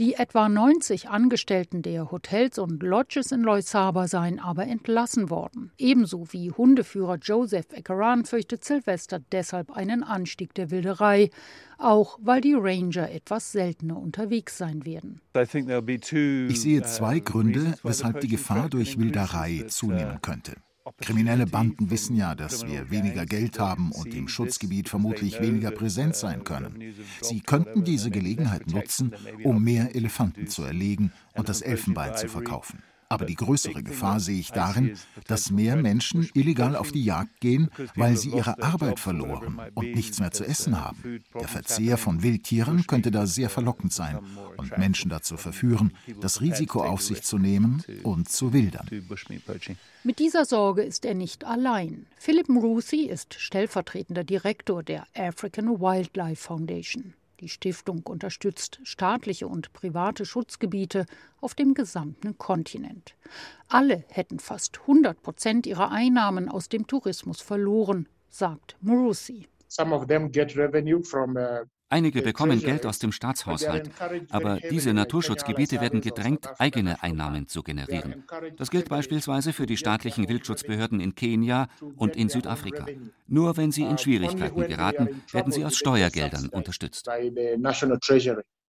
Die 0.00 0.14
etwa 0.14 0.48
90 0.48 1.08
Angestellten 1.08 1.82
der 1.82 2.10
Hotels 2.10 2.58
und 2.58 2.82
Lodges 2.82 3.30
in 3.30 3.42
Loisaba 3.42 4.08
seien 4.08 4.40
aber 4.40 4.66
entlassen 4.66 5.30
worden. 5.30 5.70
Ebenso 5.78 6.32
wie 6.32 6.50
Hundeführer 6.50 7.18
Joseph 7.22 7.72
Ekaran 7.72 8.24
fürchtet 8.24 8.64
Silvester 8.64 9.20
deshalb 9.30 9.70
einen 9.70 10.02
Anstieg 10.02 10.52
der 10.54 10.72
Wilderei, 10.72 11.30
auch 11.84 12.18
weil 12.22 12.40
die 12.40 12.54
Ranger 12.54 13.10
etwas 13.10 13.52
seltener 13.52 13.98
unterwegs 13.98 14.58
sein 14.58 14.84
werden. 14.84 15.20
Ich 15.34 16.60
sehe 16.60 16.82
zwei 16.82 17.20
Gründe, 17.20 17.74
weshalb 17.82 18.20
die 18.20 18.28
Gefahr 18.28 18.68
durch 18.68 18.98
Wilderei 18.98 19.64
zunehmen 19.68 20.20
könnte. 20.22 20.54
Kriminelle 21.00 21.46
Banden 21.46 21.90
wissen 21.90 22.14
ja, 22.14 22.34
dass 22.34 22.66
wir 22.66 22.90
weniger 22.90 23.24
Geld 23.24 23.58
haben 23.58 23.90
und 23.92 24.14
im 24.14 24.28
Schutzgebiet 24.28 24.88
vermutlich 24.88 25.40
weniger 25.40 25.70
präsent 25.70 26.14
sein 26.14 26.44
können. 26.44 26.94
Sie 27.22 27.40
könnten 27.40 27.84
diese 27.84 28.10
Gelegenheit 28.10 28.66
nutzen, 28.66 29.14
um 29.44 29.62
mehr 29.64 29.94
Elefanten 29.94 30.46
zu 30.46 30.62
erlegen 30.62 31.10
und 31.34 31.48
das 31.48 31.62
Elfenbein 31.62 32.16
zu 32.16 32.28
verkaufen. 32.28 32.82
Aber 33.14 33.26
die 33.26 33.36
größere 33.36 33.84
Gefahr 33.84 34.18
sehe 34.18 34.40
ich 34.40 34.50
darin, 34.50 34.96
dass 35.28 35.52
mehr 35.52 35.76
Menschen 35.76 36.28
illegal 36.34 36.74
auf 36.74 36.90
die 36.90 37.04
Jagd 37.04 37.40
gehen, 37.40 37.70
weil 37.94 38.16
sie 38.16 38.30
ihre 38.30 38.60
Arbeit 38.60 38.98
verloren 38.98 39.60
und 39.74 39.94
nichts 39.94 40.18
mehr 40.18 40.32
zu 40.32 40.44
essen 40.44 40.80
haben. 40.80 41.22
Der 41.38 41.46
Verzehr 41.46 41.96
von 41.96 42.24
Wildtieren 42.24 42.88
könnte 42.88 43.12
da 43.12 43.26
sehr 43.26 43.50
verlockend 43.50 43.92
sein 43.92 44.18
und 44.56 44.76
Menschen 44.78 45.10
dazu 45.10 45.36
verführen, 45.36 45.92
das 46.20 46.40
Risiko 46.40 46.82
auf 46.82 47.02
sich 47.02 47.22
zu 47.22 47.38
nehmen 47.38 47.84
und 48.02 48.28
zu 48.28 48.52
wildern. 48.52 48.88
Mit 50.02 50.18
dieser 50.18 50.44
Sorge 50.44 50.82
ist 50.82 51.04
er 51.04 51.14
nicht 51.14 51.44
allein. 51.44 52.06
Philip 52.18 52.48
Mrusi 52.48 53.02
ist 53.02 53.34
stellvertretender 53.34 54.24
Direktor 54.24 54.82
der 54.82 55.06
African 55.14 55.80
Wildlife 55.80 56.42
Foundation. 56.42 57.14
Die 57.40 57.48
Stiftung 57.48 58.02
unterstützt 58.06 58.80
staatliche 58.84 59.48
und 59.48 59.72
private 59.72 60.24
Schutzgebiete 60.24 61.06
auf 61.40 61.54
dem 61.54 61.74
gesamten 61.74 62.38
Kontinent. 62.38 63.14
Alle 63.68 64.04
hätten 64.08 64.38
fast 64.38 64.80
100 64.82 65.20
Prozent 65.22 65.66
ihrer 65.66 65.90
Einnahmen 65.90 66.48
aus 66.48 66.68
dem 66.68 66.86
Tourismus 66.86 67.40
verloren, 67.40 68.08
sagt 68.28 68.76
Murusi. 68.80 69.48
Some 69.68 69.94
of 69.94 70.06
them 70.06 70.30
get 70.30 70.56
revenue 70.56 71.02
from 71.02 71.36
uh, 71.36 71.64
Einige 71.94 72.22
bekommen 72.22 72.58
Geld 72.58 72.86
aus 72.86 72.98
dem 72.98 73.12
Staatshaushalt, 73.12 73.88
aber 74.30 74.58
diese 74.68 74.92
Naturschutzgebiete 74.92 75.80
werden 75.80 76.00
gedrängt, 76.00 76.48
eigene 76.58 77.00
Einnahmen 77.04 77.46
zu 77.46 77.62
generieren. 77.62 78.24
Das 78.56 78.72
gilt 78.72 78.88
beispielsweise 78.88 79.52
für 79.52 79.66
die 79.66 79.76
staatlichen 79.76 80.28
Wildschutzbehörden 80.28 80.98
in 80.98 81.14
Kenia 81.14 81.68
und 81.94 82.16
in 82.16 82.28
Südafrika. 82.28 82.86
Nur 83.28 83.56
wenn 83.56 83.70
sie 83.70 83.84
in 83.84 83.96
Schwierigkeiten 83.96 84.66
geraten, 84.66 85.22
werden 85.30 85.52
sie 85.52 85.64
aus 85.64 85.76
Steuergeldern 85.76 86.48
unterstützt. 86.48 87.08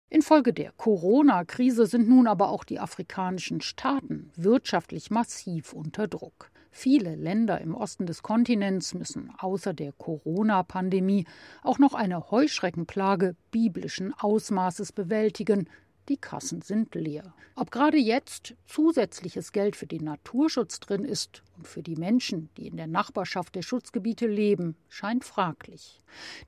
Infolge 0.09 0.53
der 0.53 0.71
Corona-Krise 0.71 1.85
sind 1.85 2.09
nun 2.09 2.25
aber 2.25 2.49
auch 2.49 2.63
die 2.63 2.79
afrikanischen 2.79 3.61
Staaten 3.61 4.31
wirtschaftlich 4.35 5.11
massiv 5.11 5.73
unter 5.73 6.07
Druck. 6.07 6.49
Viele 6.71 7.15
Länder 7.15 7.59
im 7.59 7.75
Osten 7.75 8.05
des 8.05 8.23
Kontinents 8.23 8.93
müssen 8.93 9.31
außer 9.37 9.73
der 9.73 9.91
Corona-Pandemie 9.91 11.25
auch 11.63 11.79
noch 11.79 11.93
eine 11.93 12.31
Heuschreckenplage 12.31 13.35
biblischen 13.51 14.13
Ausmaßes 14.17 14.93
bewältigen, 14.93 15.69
die 16.12 16.18
Kassen 16.18 16.62
sind 16.62 16.94
leer. 16.94 17.34
Ob 17.56 17.72
gerade 17.72 17.98
jetzt 17.98 18.53
zusätzliches 18.65 19.53
Geld 19.53 19.77
für 19.77 19.88
den 19.88 20.03
Naturschutz 20.03 20.82
drin 20.82 21.06
ist 21.06 21.41
und 21.58 21.68
für 21.68 21.82
die 21.82 21.96
Menschen, 21.96 22.50
die 22.58 22.68
in 22.68 22.75
der 22.75 22.88
Nachbarschaft 22.88 23.56
der 23.56 23.62
Schutzgebiete 23.62 24.27
leben, 24.27 24.75
scheint 24.89 25.24
fraglich. 25.24 26.01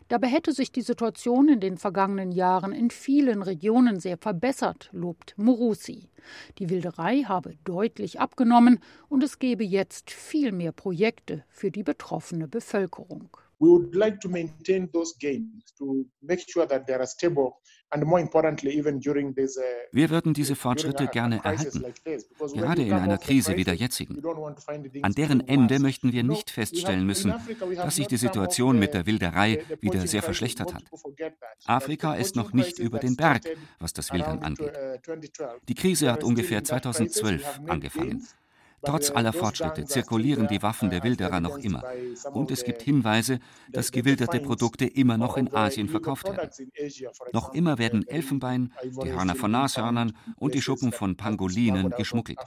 Dabei 0.09 0.27
hätte 0.27 0.51
sich 0.51 0.73
die 0.73 0.81
Situation 0.81 1.47
in 1.47 1.61
den 1.61 1.77
vergangenen 1.77 2.33
Jahren 2.33 2.73
in 2.73 2.89
vielen 2.89 3.41
Regionen 3.41 4.01
sehr 4.01 4.17
verbessert, 4.17 4.89
lobt 4.91 5.33
Murusi. 5.37 6.09
Die 6.57 6.69
Wilderei 6.69 7.23
habe 7.23 7.55
deutlich 7.63 8.19
abgenommen 8.19 8.79
und 9.07 9.23
es 9.23 9.39
gebe 9.39 9.63
jetzt 9.63 10.11
viel 10.11 10.51
mehr 10.51 10.73
Projekte 10.73 11.45
für 11.49 11.71
die 11.71 11.83
betroffene 11.83 12.49
Bevölkerung. 12.49 13.29
We 13.59 13.69
would 13.69 13.95
like 13.95 14.19
to 14.19 14.27
maintain 14.27 14.91
those 14.91 15.15
gains 15.19 15.73
to 15.77 16.05
make 16.21 16.43
sure 16.49 16.67
that 16.67 16.85
they 16.85 16.95
are 16.95 17.07
stable 17.07 17.53
wir 19.91 20.09
würden 20.09 20.33
diese 20.33 20.55
Fortschritte 20.55 21.07
gerne 21.07 21.37
erhalten, 21.43 21.85
gerade 22.53 22.81
in 22.81 22.93
einer 22.93 23.17
Krise 23.17 23.55
wie 23.55 23.63
der 23.63 23.75
jetzigen. 23.75 24.21
An 25.01 25.13
deren 25.13 25.47
Ende 25.47 25.79
möchten 25.79 26.11
wir 26.11 26.23
nicht 26.23 26.49
feststellen 26.49 27.05
müssen, 27.05 27.33
dass 27.75 27.95
sich 27.95 28.07
die 28.07 28.17
Situation 28.17 28.79
mit 28.79 28.93
der 28.93 29.05
Wilderei 29.05 29.63
wieder 29.81 30.07
sehr 30.07 30.23
verschlechtert 30.23 30.73
hat. 30.73 30.83
Afrika 31.65 32.15
ist 32.15 32.35
noch 32.35 32.53
nicht 32.53 32.79
über 32.79 32.99
den 32.99 33.15
Berg, 33.15 33.43
was 33.79 33.93
das 33.93 34.11
Wildern 34.11 34.39
angeht. 34.39 34.73
Uh, 34.73 34.97
die 35.67 35.75
Krise 35.75 36.11
hat 36.11 36.23
ungefähr 36.23 36.63
2012 36.63 37.61
angefangen. 37.67 38.25
Trotz 38.85 39.11
aller 39.11 39.33
Fortschritte 39.33 39.85
zirkulieren 39.85 40.47
die 40.47 40.61
Waffen 40.61 40.89
der 40.89 41.03
Wilderer 41.03 41.39
noch 41.39 41.57
immer. 41.57 41.83
Und 42.33 42.51
es 42.51 42.63
gibt 42.63 42.81
Hinweise, 42.81 43.39
dass 43.71 43.91
gewilderte 43.91 44.39
Produkte 44.39 44.85
immer 44.85 45.17
noch 45.17 45.37
in 45.37 45.53
Asien 45.53 45.89
verkauft 45.89 46.25
werden. 46.25 46.49
Noch 47.31 47.53
immer 47.53 47.77
werden 47.77 48.07
Elfenbein, 48.07 48.73
die 49.03 49.11
Hörner 49.11 49.35
von 49.35 49.51
Nashörnern 49.51 50.17
und 50.37 50.53
die 50.53 50.61
Schuppen 50.61 50.91
von 50.91 51.15
Pangolinen 51.15 51.91
geschmuggelt. 51.91 52.39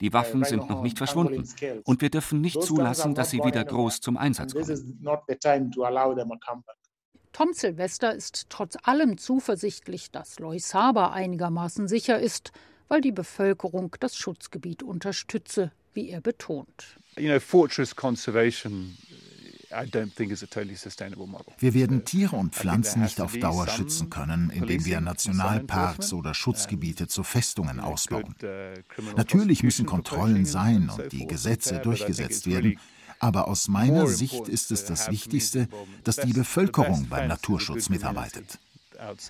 Die 0.00 0.12
Waffen 0.12 0.44
sind 0.44 0.68
noch 0.68 0.82
nicht 0.82 0.98
verschwunden 0.98 1.48
und 1.84 2.00
wir 2.02 2.10
dürfen 2.10 2.40
nicht 2.40 2.62
zulassen, 2.62 3.14
dass 3.14 3.30
sie 3.30 3.42
wieder 3.42 3.64
groß 3.64 4.00
zum 4.00 4.16
Einsatz 4.16 4.54
kommen. 4.54 5.02
Tom 7.32 7.52
Sylvester 7.52 8.14
ist 8.14 8.46
trotz 8.48 8.76
allem 8.82 9.18
zuversichtlich, 9.18 10.10
dass 10.10 10.38
Loisaba 10.38 11.10
einigermaßen 11.10 11.86
sicher 11.86 12.18
ist 12.18 12.52
weil 12.88 13.00
die 13.00 13.12
Bevölkerung 13.12 13.94
das 14.00 14.16
Schutzgebiet 14.16 14.82
unterstütze, 14.82 15.72
wie 15.94 16.10
er 16.10 16.20
betont. 16.20 16.98
You 17.18 17.28
know, 17.28 17.40
fortress 17.40 17.94
conservation 17.94 18.96
wir 21.58 21.74
werden 21.74 22.04
Tiere 22.04 22.36
und 22.36 22.54
Pflanzen 22.54 23.02
nicht 23.02 23.20
auf 23.20 23.36
Dauer 23.36 23.68
schützen 23.68 24.10
können, 24.10 24.50
indem 24.50 24.84
wir 24.84 25.00
Nationalparks 25.00 26.12
oder 26.12 26.34
Schutzgebiete 26.34 27.08
zu 27.08 27.22
Festungen 27.22 27.80
ausbauen. 27.80 28.34
Uh, 28.42 29.02
Natürlich 29.16 29.62
müssen 29.62 29.86
Kontrollen 29.86 30.44
sein 30.44 30.88
und 30.88 31.12
die 31.12 31.26
Gesetze 31.26 31.80
durchgesetzt 31.80 32.46
werden, 32.46 32.78
aber 33.18 33.48
aus 33.48 33.68
meiner 33.68 34.06
Sicht 34.06 34.48
ist 34.48 34.70
es 34.70 34.84
das 34.84 35.10
Wichtigste, 35.10 35.68
dass 36.04 36.16
die 36.16 36.32
Bevölkerung 36.32 37.08
beim 37.08 37.28
Naturschutz 37.28 37.88
mitarbeitet. 37.88 38.58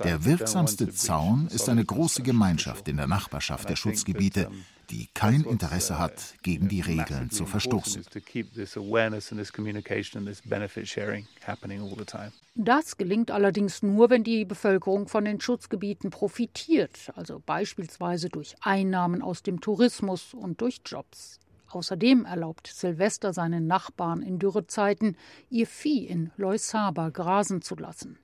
Der 0.05 0.25
wirksamste 0.25 0.91
Zaun 0.93 1.49
ist 1.49 1.69
eine 1.69 1.85
große 1.85 2.23
Gemeinschaft 2.23 2.89
in 2.89 2.97
der 2.97 3.07
Nachbarschaft 3.07 3.69
der 3.69 3.77
Schutzgebiete, 3.77 4.51
die 4.91 5.09
kein 5.15 5.43
Interesse 5.43 5.99
hat, 5.99 6.35
gegen 6.43 6.69
die 6.69 6.81
Regeln 6.81 7.31
zu 7.31 7.45
verstoßen. 7.47 8.05
Das 12.55 12.97
gelingt 12.97 13.31
allerdings 13.31 13.83
nur, 13.83 14.11
wenn 14.11 14.25
die 14.25 14.45
Bevölkerung 14.45 15.09
von 15.09 15.25
den 15.25 15.41
Schutzgebieten 15.41 16.11
profitiert, 16.11 17.11
also 17.15 17.43
beispielsweise 17.45 18.29
durch 18.29 18.55
Einnahmen 18.61 19.23
aus 19.23 19.43
dem 19.43 19.61
Tourismus 19.61 20.35
und 20.35 20.61
durch 20.61 20.81
Jobs. 20.85 21.41
Außerdem 21.69 22.25
erlaubt 22.25 22.69
Silvester 22.69 23.33
seinen 23.33 23.67
Nachbarn 23.67 24.23
in 24.23 24.39
Dürrezeiten, 24.39 25.17
ihr 25.51 25.67
Vieh 25.67 26.07
in 26.07 26.31
Leusaba 26.37 27.11
grasen 27.11 27.61
zu 27.61 27.75
lassen. 27.75 28.19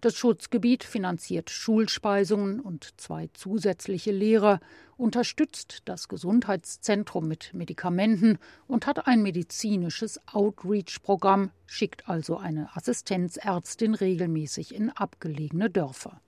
Das 0.00 0.16
Schutzgebiet 0.16 0.84
finanziert 0.84 1.50
Schulspeisungen 1.50 2.60
und 2.60 2.94
zwei 2.96 3.28
zusätzliche 3.34 4.12
Lehrer, 4.12 4.60
unterstützt 4.96 5.82
das 5.84 6.08
Gesundheitszentrum 6.08 7.26
mit 7.26 7.52
Medikamenten 7.54 8.38
und 8.68 8.86
hat 8.86 9.06
ein 9.06 9.22
medizinisches 9.22 10.20
Outreach-Programm, 10.28 11.50
schickt 11.66 12.08
also 12.08 12.36
eine 12.36 12.74
Assistenzärztin 12.76 13.94
regelmäßig 13.94 14.74
in 14.74 14.90
abgelegene 14.90 15.70
Dörfer. 15.70 16.20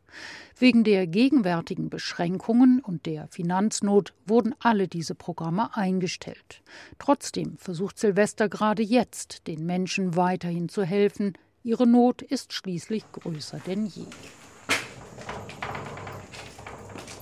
Wegen 0.56 0.84
der 0.84 1.06
gegenwärtigen 1.06 1.90
Beschränkungen 1.90 2.80
und 2.80 3.06
der 3.06 3.26
Finanznot 3.28 4.14
wurden 4.26 4.54
alle 4.60 4.86
diese 4.86 5.14
Programme 5.14 5.76
eingestellt. 5.76 6.62
Trotzdem 6.98 7.56
versucht 7.58 7.98
Silvester 7.98 8.48
gerade 8.48 8.82
jetzt, 8.82 9.46
den 9.48 9.66
Menschen 9.66 10.16
weiterhin 10.16 10.68
zu 10.68 10.84
helfen, 10.84 11.34
Ihre 11.66 11.86
Not 11.86 12.20
ist 12.20 12.52
schließlich 12.52 13.04
größer 13.12 13.58
denn 13.66 13.86
je. 13.86 14.04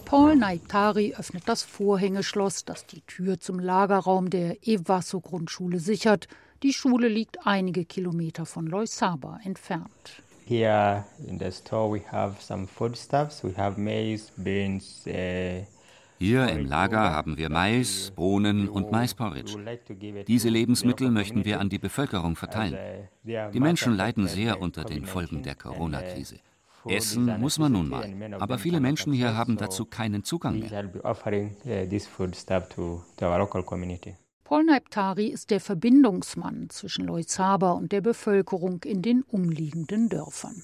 Paul 0.04 0.34
Naitari 0.34 1.14
öffnet 1.16 1.44
das 1.46 1.62
Vorhängeschloss, 1.62 2.64
das 2.64 2.84
die 2.84 3.02
Tür 3.02 3.38
zum 3.38 3.60
Lagerraum 3.60 4.30
der 4.30 4.66
Ewaso-Grundschule 4.66 5.78
sichert. 5.78 6.26
Die 6.64 6.72
Schule 6.72 7.06
liegt 7.06 7.46
einige 7.46 7.84
Kilometer 7.84 8.44
von 8.44 8.66
Loisaba 8.66 9.38
entfernt. 9.44 10.22
Here 10.44 11.04
in 11.28 11.38
the 11.38 11.52
store 11.52 11.94
we 11.94 12.02
have 12.10 12.42
some 12.42 12.66
foodstuffs. 12.66 13.44
We 13.44 13.56
have 13.56 13.80
maize, 13.80 14.32
beans, 14.36 15.06
uh, 15.06 15.64
hier 16.22 16.48
im 16.48 16.66
Lager 16.66 17.10
haben 17.10 17.36
wir 17.36 17.50
Mais, 17.50 18.12
Bohnen 18.14 18.68
und 18.68 18.92
Maisporridge. 18.92 19.54
Diese 20.28 20.48
Lebensmittel 20.48 21.10
möchten 21.10 21.44
wir 21.44 21.58
an 21.58 21.68
die 21.68 21.80
Bevölkerung 21.80 22.36
verteilen. 22.36 22.76
Die 23.24 23.60
Menschen 23.60 23.96
leiden 23.96 24.28
sehr 24.28 24.60
unter 24.60 24.84
den 24.84 25.04
Folgen 25.04 25.42
der 25.42 25.56
Corona-Krise. 25.56 26.36
Essen 26.86 27.40
muss 27.40 27.58
man 27.58 27.72
nun 27.72 27.88
mal, 27.88 28.08
aber 28.38 28.58
viele 28.58 28.80
Menschen 28.80 29.12
hier 29.12 29.36
haben 29.36 29.56
dazu 29.56 29.84
keinen 29.84 30.22
Zugang 30.22 30.58
mehr. 30.60 30.90
Paul 34.44 34.64
Naiptari 34.64 35.26
ist 35.26 35.50
der 35.50 35.60
Verbindungsmann 35.60 36.68
zwischen 36.70 37.06
Loizaba 37.06 37.72
und 37.72 37.90
der 37.90 38.00
Bevölkerung 38.00 38.82
in 38.84 39.02
den 39.02 39.22
umliegenden 39.22 40.08
Dörfern. 40.08 40.62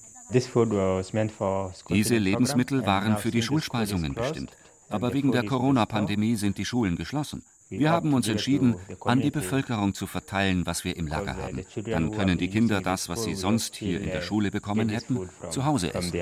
Diese 1.91 2.19
Lebensmittel 2.19 2.87
waren 2.87 3.17
für 3.17 3.31
die 3.31 3.43
Schulspeisungen 3.43 4.15
bestimmt. 4.15 4.53
Aber 4.89 5.13
wegen 5.13 5.33
der 5.33 5.45
Corona-Pandemie 5.45 6.37
sind 6.37 6.59
die 6.59 6.65
Schulen 6.65 6.97
geschlossen. 6.97 7.43
Wir 7.71 7.91
haben 7.91 8.15
uns 8.15 8.29
entschieden, 8.29 8.77
an 9.05 9.21
die 9.21 9.31
Bevölkerung 9.31 9.93
zu 9.93 10.07
verteilen, 10.07 10.65
was 10.65 10.85
wir 10.85 10.97
im 10.97 11.07
Lager 11.07 11.37
haben. 11.37 11.67
Dann 11.85 12.13
können 12.13 12.39
die 12.39 12.49
Kinder 12.49 12.81
das, 12.81 13.09
was 13.09 13.25
sie 13.25 13.35
sonst 13.35 13.77
hier 13.77 14.01
in 14.01 14.07
der 14.07 14.23
Schule 14.23 14.51
bekommen 14.51 14.89
hätten, 14.89 15.29
zu 15.51 15.65
Hause 15.65 15.95
essen. 15.95 16.13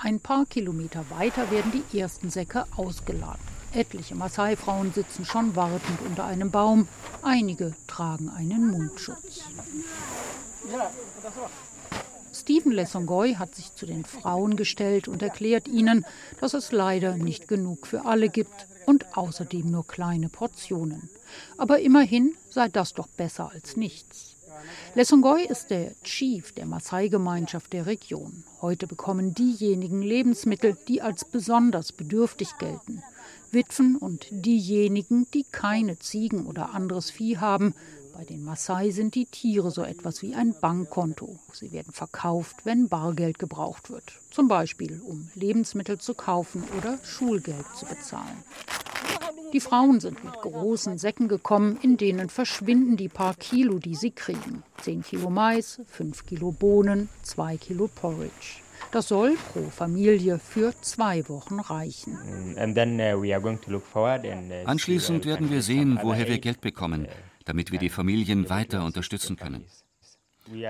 Ein 0.00 0.20
paar 0.20 0.46
Kilometer 0.46 1.04
weiter 1.10 1.50
werden 1.50 1.72
die 1.72 1.98
ersten 1.98 2.30
Säcke 2.30 2.64
ausgeladen. 2.76 3.42
Etliche 3.72 4.14
Maasai-Frauen 4.14 4.92
sitzen 4.92 5.24
schon 5.24 5.54
wartend 5.54 6.00
unter 6.06 6.24
einem 6.24 6.50
Baum. 6.50 6.88
Einige 7.22 7.74
tragen 7.86 8.28
einen 8.30 8.70
Mundschutz. 8.70 9.44
Stephen 12.48 12.72
Lesongoy 12.72 13.34
hat 13.34 13.54
sich 13.54 13.74
zu 13.74 13.84
den 13.84 14.06
Frauen 14.06 14.56
gestellt 14.56 15.06
und 15.06 15.20
erklärt 15.20 15.68
ihnen, 15.68 16.06
dass 16.40 16.54
es 16.54 16.72
leider 16.72 17.18
nicht 17.18 17.46
genug 17.46 17.86
für 17.86 18.06
alle 18.06 18.30
gibt 18.30 18.66
und 18.86 19.18
außerdem 19.18 19.70
nur 19.70 19.86
kleine 19.86 20.30
Portionen. 20.30 21.10
Aber 21.58 21.80
immerhin 21.80 22.34
sei 22.48 22.68
das 22.68 22.94
doch 22.94 23.06
besser 23.06 23.50
als 23.52 23.76
nichts. 23.76 24.36
Lesongoy 24.94 25.44
ist 25.44 25.68
der 25.68 25.92
Chief 26.04 26.52
der 26.52 26.64
Maasai-Gemeinschaft 26.64 27.70
der 27.74 27.84
Region. 27.84 28.44
Heute 28.62 28.86
bekommen 28.86 29.34
diejenigen 29.34 30.00
Lebensmittel, 30.00 30.74
die 30.88 31.02
als 31.02 31.26
besonders 31.26 31.92
bedürftig 31.92 32.56
gelten. 32.56 33.02
Witwen 33.50 33.96
und 33.96 34.26
diejenigen, 34.30 35.30
die 35.32 35.44
keine 35.52 35.98
Ziegen 35.98 36.46
oder 36.46 36.74
anderes 36.74 37.10
Vieh 37.10 37.36
haben. 37.36 37.74
Bei 38.18 38.24
den 38.24 38.42
Maasai 38.42 38.90
sind 38.90 39.14
die 39.14 39.26
Tiere 39.26 39.70
so 39.70 39.84
etwas 39.84 40.22
wie 40.22 40.34
ein 40.34 40.52
Bankkonto. 40.60 41.38
Sie 41.52 41.70
werden 41.70 41.92
verkauft, 41.92 42.56
wenn 42.64 42.88
Bargeld 42.88 43.38
gebraucht 43.38 43.90
wird. 43.90 44.12
Zum 44.32 44.48
Beispiel, 44.48 45.00
um 45.06 45.30
Lebensmittel 45.36 45.98
zu 45.98 46.14
kaufen 46.14 46.64
oder 46.76 46.98
Schulgeld 47.04 47.64
zu 47.76 47.86
bezahlen. 47.86 48.42
Die 49.52 49.60
Frauen 49.60 50.00
sind 50.00 50.24
mit 50.24 50.32
großen 50.32 50.98
Säcken 50.98 51.28
gekommen, 51.28 51.78
in 51.80 51.96
denen 51.96 52.28
verschwinden 52.28 52.96
die 52.96 53.08
paar 53.08 53.36
Kilo, 53.36 53.78
die 53.78 53.94
sie 53.94 54.10
kriegen. 54.10 54.64
Zehn 54.82 55.04
Kilo 55.04 55.30
Mais, 55.30 55.80
fünf 55.86 56.26
Kilo 56.26 56.50
Bohnen, 56.50 57.08
zwei 57.22 57.56
Kilo 57.56 57.86
Porridge. 57.86 58.62
Das 58.90 59.06
soll 59.06 59.36
pro 59.52 59.62
Familie 59.70 60.40
für 60.40 60.72
zwei 60.80 61.28
Wochen 61.28 61.60
reichen. 61.60 62.18
Uh, 62.26 62.58
uh, 62.58 62.64
Anschließend 64.64 65.24
werden 65.24 65.50
wir 65.50 65.62
sehen, 65.62 66.00
woher 66.02 66.26
wir 66.26 66.38
Geld 66.38 66.60
bekommen, 66.60 67.06
damit 67.48 67.72
wir 67.72 67.78
die 67.78 67.88
Familien 67.88 68.50
weiter 68.50 68.84
unterstützen 68.84 69.36
können. 69.36 69.64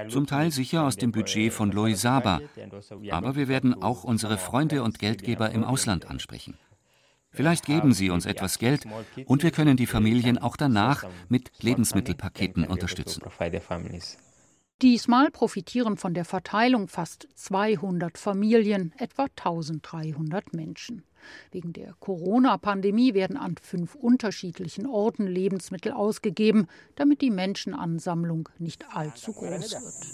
Zum 0.08 0.26
Teil 0.26 0.50
sicher 0.52 0.84
aus 0.84 0.96
dem 0.96 1.12
Budget 1.12 1.52
von 1.52 1.72
Loisaba, 1.72 2.40
aber 3.10 3.36
wir 3.36 3.48
werden 3.48 3.82
auch 3.82 4.04
unsere 4.04 4.38
Freunde 4.38 4.82
und 4.82 4.98
Geldgeber 4.98 5.50
im 5.50 5.64
Ausland 5.64 6.08
ansprechen. 6.08 6.56
Vielleicht 7.30 7.66
geben 7.66 7.92
sie 7.92 8.10
uns 8.10 8.26
etwas 8.26 8.58
Geld 8.58 8.84
und 9.26 9.42
wir 9.42 9.50
können 9.50 9.76
die 9.76 9.86
Familien 9.86 10.38
auch 10.38 10.56
danach 10.56 11.04
mit 11.28 11.50
Lebensmittelpaketen 11.62 12.64
unterstützen. 12.64 13.22
Diesmal 14.80 15.32
profitieren 15.32 15.96
von 15.96 16.14
der 16.14 16.24
Verteilung 16.24 16.86
fast 16.86 17.26
200 17.34 18.16
Familien, 18.16 18.94
etwa 18.96 19.24
1300 19.24 20.52
Menschen. 20.54 21.02
Wegen 21.50 21.72
der 21.72 21.94
Corona-Pandemie 21.98 23.12
werden 23.12 23.36
an 23.36 23.56
fünf 23.60 23.96
unterschiedlichen 23.96 24.86
Orten 24.86 25.26
Lebensmittel 25.26 25.90
ausgegeben, 25.90 26.68
damit 26.94 27.22
die 27.22 27.32
Menschenansammlung 27.32 28.48
nicht 28.60 28.86
allzu 28.94 29.32
groß 29.32 29.72
wird. 29.72 30.06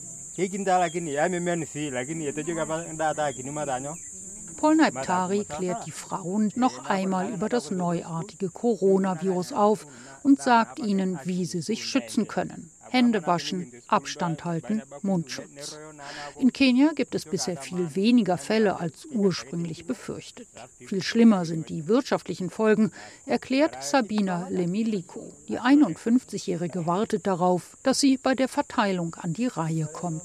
Polnaip 4.56 5.02
Tari 5.02 5.44
klärt 5.44 5.84
die 5.84 5.90
Frauen 5.90 6.50
noch 6.56 6.86
einmal 6.86 7.30
über 7.30 7.50
das 7.50 7.70
neuartige 7.70 8.48
Coronavirus 8.48 9.52
auf 9.52 9.86
und 10.22 10.40
sagt 10.40 10.78
ihnen, 10.78 11.20
wie 11.24 11.44
sie 11.44 11.60
sich 11.60 11.84
schützen 11.84 12.26
können. 12.26 12.70
Hände 12.94 13.26
waschen, 13.26 13.72
Abstand 13.88 14.44
halten, 14.44 14.80
Mundschutz. 15.02 15.76
In 16.38 16.52
Kenia 16.52 16.92
gibt 16.94 17.16
es 17.16 17.24
bisher 17.24 17.56
viel 17.56 17.96
weniger 17.96 18.38
Fälle 18.38 18.78
als 18.78 19.06
ursprünglich 19.06 19.88
befürchtet. 19.88 20.46
Viel 20.78 21.02
schlimmer 21.02 21.44
sind 21.44 21.70
die 21.70 21.88
wirtschaftlichen 21.88 22.50
Folgen, 22.50 22.92
erklärt 23.26 23.82
Sabina 23.82 24.46
Lemiliko. 24.48 25.32
Die 25.48 25.58
51-Jährige 25.58 26.86
wartet 26.86 27.26
darauf, 27.26 27.76
dass 27.82 27.98
sie 27.98 28.16
bei 28.16 28.36
der 28.36 28.46
Verteilung 28.46 29.16
an 29.16 29.32
die 29.32 29.46
Reihe 29.48 29.88
kommt. 29.92 30.22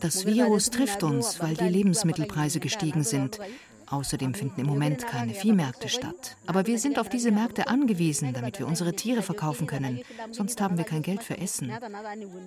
Das 0.00 0.24
Virus 0.24 0.70
trifft 0.70 1.02
uns, 1.02 1.40
weil 1.40 1.54
die 1.54 1.68
Lebensmittelpreise 1.68 2.60
gestiegen 2.60 3.02
sind. 3.02 3.40
Außerdem 3.86 4.34
finden 4.34 4.60
im 4.60 4.66
Moment 4.66 5.06
keine 5.06 5.34
Viehmärkte 5.34 5.88
statt. 5.88 6.36
Aber 6.46 6.66
wir 6.66 6.78
sind 6.78 6.98
auf 6.98 7.08
diese 7.08 7.30
Märkte 7.30 7.68
angewiesen, 7.68 8.32
damit 8.32 8.58
wir 8.58 8.66
unsere 8.66 8.94
Tiere 8.94 9.22
verkaufen 9.22 9.66
können. 9.66 10.00
Sonst 10.30 10.60
haben 10.60 10.78
wir 10.78 10.84
kein 10.84 11.02
Geld 11.02 11.22
für 11.22 11.38
Essen. 11.38 11.72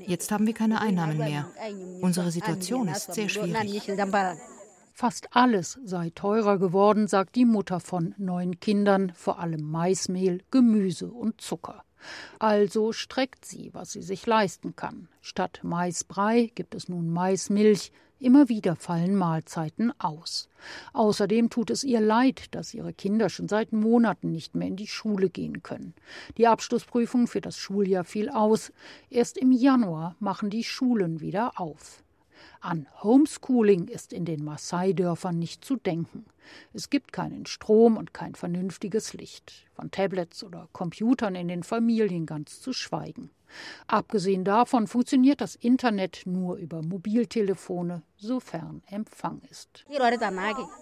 Jetzt 0.05 0.31
haben 0.31 0.47
wir 0.47 0.53
keine 0.53 0.81
Einnahmen 0.81 1.17
mehr. 1.17 1.49
Unsere 2.01 2.31
Situation 2.31 2.87
ist 2.87 3.13
sehr 3.13 3.29
schwierig. 3.29 3.81
Fast 4.97 5.35
alles 5.35 5.77
sei 5.83 6.09
teurer 6.15 6.57
geworden, 6.57 7.07
sagt 7.07 7.35
die 7.35 7.43
Mutter 7.43 7.81
von 7.81 8.15
neun 8.17 8.61
Kindern, 8.61 9.11
vor 9.13 9.39
allem 9.39 9.61
Maismehl, 9.61 10.41
Gemüse 10.51 11.07
und 11.11 11.41
Zucker. 11.41 11.83
Also 12.39 12.93
streckt 12.93 13.43
sie, 13.43 13.73
was 13.73 13.91
sie 13.91 14.01
sich 14.01 14.25
leisten 14.25 14.75
kann. 14.77 15.09
Statt 15.21 15.59
Maisbrei 15.63 16.51
gibt 16.55 16.75
es 16.75 16.87
nun 16.87 17.09
Maismilch, 17.09 17.91
Immer 18.19 18.47
wieder 18.47 18.77
fallen 18.77 19.15
Mahlzeiten 19.15 19.91
aus. 19.99 20.47
Außerdem 20.93 21.49
tut 21.49 21.69
es 21.69 21.83
ihr 21.83 21.99
leid, 21.99 22.55
dass 22.55 22.73
ihre 22.73 22.93
Kinder 22.93 23.29
schon 23.29 23.49
seit 23.49 23.73
Monaten 23.73 24.31
nicht 24.31 24.55
mehr 24.55 24.69
in 24.69 24.77
die 24.77 24.87
Schule 24.87 25.29
gehen 25.29 25.63
können. 25.63 25.93
Die 26.37 26.47
Abschlussprüfung 26.47 27.27
für 27.27 27.41
das 27.41 27.57
Schuljahr 27.57 28.05
fiel 28.05 28.29
aus. 28.29 28.71
Erst 29.09 29.37
im 29.37 29.51
Januar 29.51 30.15
machen 30.19 30.49
die 30.49 30.63
Schulen 30.63 31.19
wieder 31.19 31.59
auf. 31.59 32.03
An 32.61 32.87
Homeschooling 33.03 33.89
ist 33.89 34.13
in 34.13 34.23
den 34.23 34.43
Maasai-Dörfern 34.45 35.37
nicht 35.37 35.65
zu 35.65 35.75
denken. 35.75 36.25
Es 36.73 36.89
gibt 36.89 37.11
keinen 37.11 37.45
Strom 37.45 37.97
und 37.97 38.13
kein 38.13 38.33
vernünftiges 38.33 39.13
Licht. 39.13 39.67
Von 39.73 39.91
Tablets 39.91 40.43
oder 40.43 40.69
Computern 40.71 41.35
in 41.35 41.49
den 41.49 41.63
Familien 41.63 42.25
ganz 42.25 42.61
zu 42.61 42.71
schweigen. 42.71 43.29
Abgesehen 43.87 44.43
davon 44.43 44.87
funktioniert 44.87 45.41
das 45.41 45.55
Internet 45.55 46.23
nur 46.25 46.55
über 46.57 46.81
Mobiltelefone, 46.81 48.03
sofern 48.15 48.81
Empfang 48.87 49.41
ist. 49.49 49.85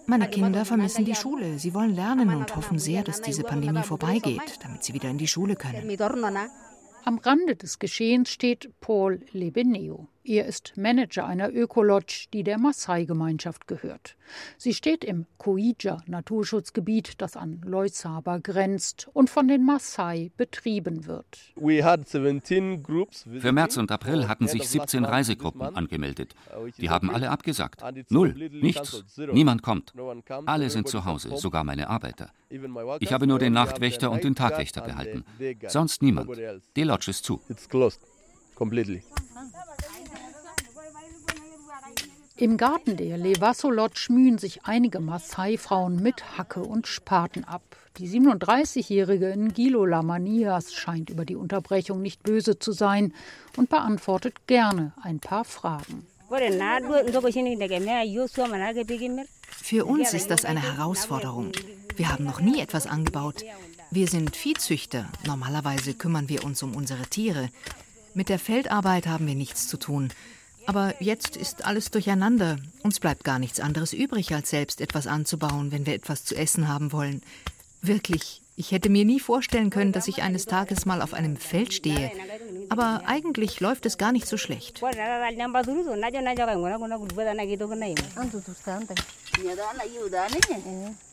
Meine 0.06 0.28
Kinder 0.28 0.64
vermissen 0.64 1.04
die 1.04 1.14
Schule. 1.14 1.58
Sie 1.58 1.74
wollen 1.74 1.94
lernen 1.94 2.34
und 2.34 2.56
hoffen 2.56 2.78
sehr, 2.78 3.02
dass 3.02 3.20
diese 3.20 3.42
Pandemie 3.42 3.82
vorbeigeht, 3.82 4.58
damit 4.62 4.82
sie 4.84 4.94
wieder 4.94 5.10
in 5.10 5.18
die 5.18 5.28
Schule 5.28 5.56
können. 5.56 5.88
Am 7.06 7.18
Rande 7.18 7.54
des 7.54 7.78
Geschehens 7.78 8.30
steht 8.30 8.80
Paul 8.80 9.20
Lebeneo. 9.32 10.08
Er 10.26 10.46
ist 10.46 10.72
Manager 10.76 11.26
einer 11.26 11.52
Ökolodge, 11.52 12.28
die 12.32 12.44
der 12.44 12.58
Maasai-Gemeinschaft 12.58 13.68
gehört. 13.68 14.16
Sie 14.56 14.72
steht 14.72 15.04
im 15.04 15.26
Koija 15.36 15.98
Naturschutzgebiet, 16.06 17.20
das 17.20 17.36
an 17.36 17.60
Loisaba 17.62 18.38
grenzt 18.38 19.10
und 19.12 19.28
von 19.28 19.48
den 19.48 19.66
Maasai 19.66 20.30
betrieben 20.38 21.04
wird. 21.04 21.52
Für 23.38 23.52
März 23.52 23.76
und 23.76 23.92
April 23.92 24.26
hatten 24.26 24.48
sich 24.48 24.66
17 24.66 25.04
Reisegruppen 25.04 25.60
angemeldet. 25.60 26.34
Die 26.78 26.88
haben 26.88 27.10
alle 27.10 27.28
abgesagt. 27.28 27.82
Null, 28.08 28.34
nichts, 28.50 29.04
niemand 29.30 29.62
kommt. 29.62 29.92
Alle 30.46 30.70
sind 30.70 30.88
zu 30.88 31.04
Hause, 31.04 31.36
sogar 31.36 31.64
meine 31.64 31.90
Arbeiter. 31.90 32.30
Ich 33.00 33.12
habe 33.12 33.26
nur 33.26 33.38
den 33.38 33.52
Nachtwächter 33.52 34.10
und 34.10 34.24
den 34.24 34.34
Tagwächter 34.34 34.80
behalten. 34.80 35.26
Sonst 35.68 36.00
niemand. 36.02 36.30
Die 36.76 36.84
Lodge 36.84 37.10
ist 37.10 37.24
zu. 37.24 37.42
Im 42.36 42.56
Garten 42.56 42.96
der 42.96 43.16
Levasso-Lodge 43.16 44.08
mühen 44.10 44.38
sich 44.38 44.64
einige 44.64 44.98
Maasai-Frauen 44.98 46.02
mit 46.02 46.36
Hacke 46.36 46.62
und 46.62 46.88
Spaten 46.88 47.44
ab. 47.44 47.62
Die 47.98 48.08
37-jährige 48.08 49.36
Ngilo 49.36 49.86
Lamanias 49.86 50.74
scheint 50.74 51.10
über 51.10 51.24
die 51.24 51.36
Unterbrechung 51.36 52.02
nicht 52.02 52.24
böse 52.24 52.58
zu 52.58 52.72
sein 52.72 53.14
und 53.56 53.68
beantwortet 53.68 54.48
gerne 54.48 54.92
ein 55.00 55.20
paar 55.20 55.44
Fragen. 55.44 56.08
Für 59.62 59.84
uns 59.84 60.12
ist 60.12 60.30
das 60.32 60.44
eine 60.44 60.60
Herausforderung. 60.60 61.52
Wir 61.94 62.10
haben 62.10 62.24
noch 62.24 62.40
nie 62.40 62.58
etwas 62.58 62.88
angebaut. 62.88 63.44
Wir 63.92 64.08
sind 64.08 64.34
Viehzüchter. 64.34 65.08
Normalerweise 65.24 65.94
kümmern 65.94 66.28
wir 66.28 66.42
uns 66.42 66.64
um 66.64 66.74
unsere 66.74 67.04
Tiere. 67.04 67.48
Mit 68.12 68.28
der 68.28 68.40
Feldarbeit 68.40 69.06
haben 69.06 69.28
wir 69.28 69.36
nichts 69.36 69.68
zu 69.68 69.76
tun. 69.76 70.10
Aber 70.66 70.94
jetzt 71.00 71.36
ist 71.36 71.64
alles 71.64 71.90
durcheinander. 71.90 72.56
Uns 72.82 73.00
bleibt 73.00 73.24
gar 73.24 73.38
nichts 73.38 73.60
anderes 73.60 73.92
übrig, 73.92 74.34
als 74.34 74.50
selbst 74.50 74.80
etwas 74.80 75.06
anzubauen, 75.06 75.72
wenn 75.72 75.86
wir 75.86 75.94
etwas 75.94 76.24
zu 76.24 76.36
essen 76.36 76.68
haben 76.68 76.92
wollen. 76.92 77.22
Wirklich, 77.82 78.40
ich 78.56 78.72
hätte 78.72 78.88
mir 78.88 79.04
nie 79.04 79.20
vorstellen 79.20 79.70
können, 79.70 79.92
dass 79.92 80.08
ich 80.08 80.22
eines 80.22 80.46
Tages 80.46 80.86
mal 80.86 81.02
auf 81.02 81.12
einem 81.12 81.36
Feld 81.36 81.74
stehe. 81.74 82.10
Aber 82.68 83.02
eigentlich 83.06 83.60
läuft 83.60 83.86
es 83.86 83.98
gar 83.98 84.12
nicht 84.12 84.26
so 84.26 84.36
schlecht. 84.36 84.82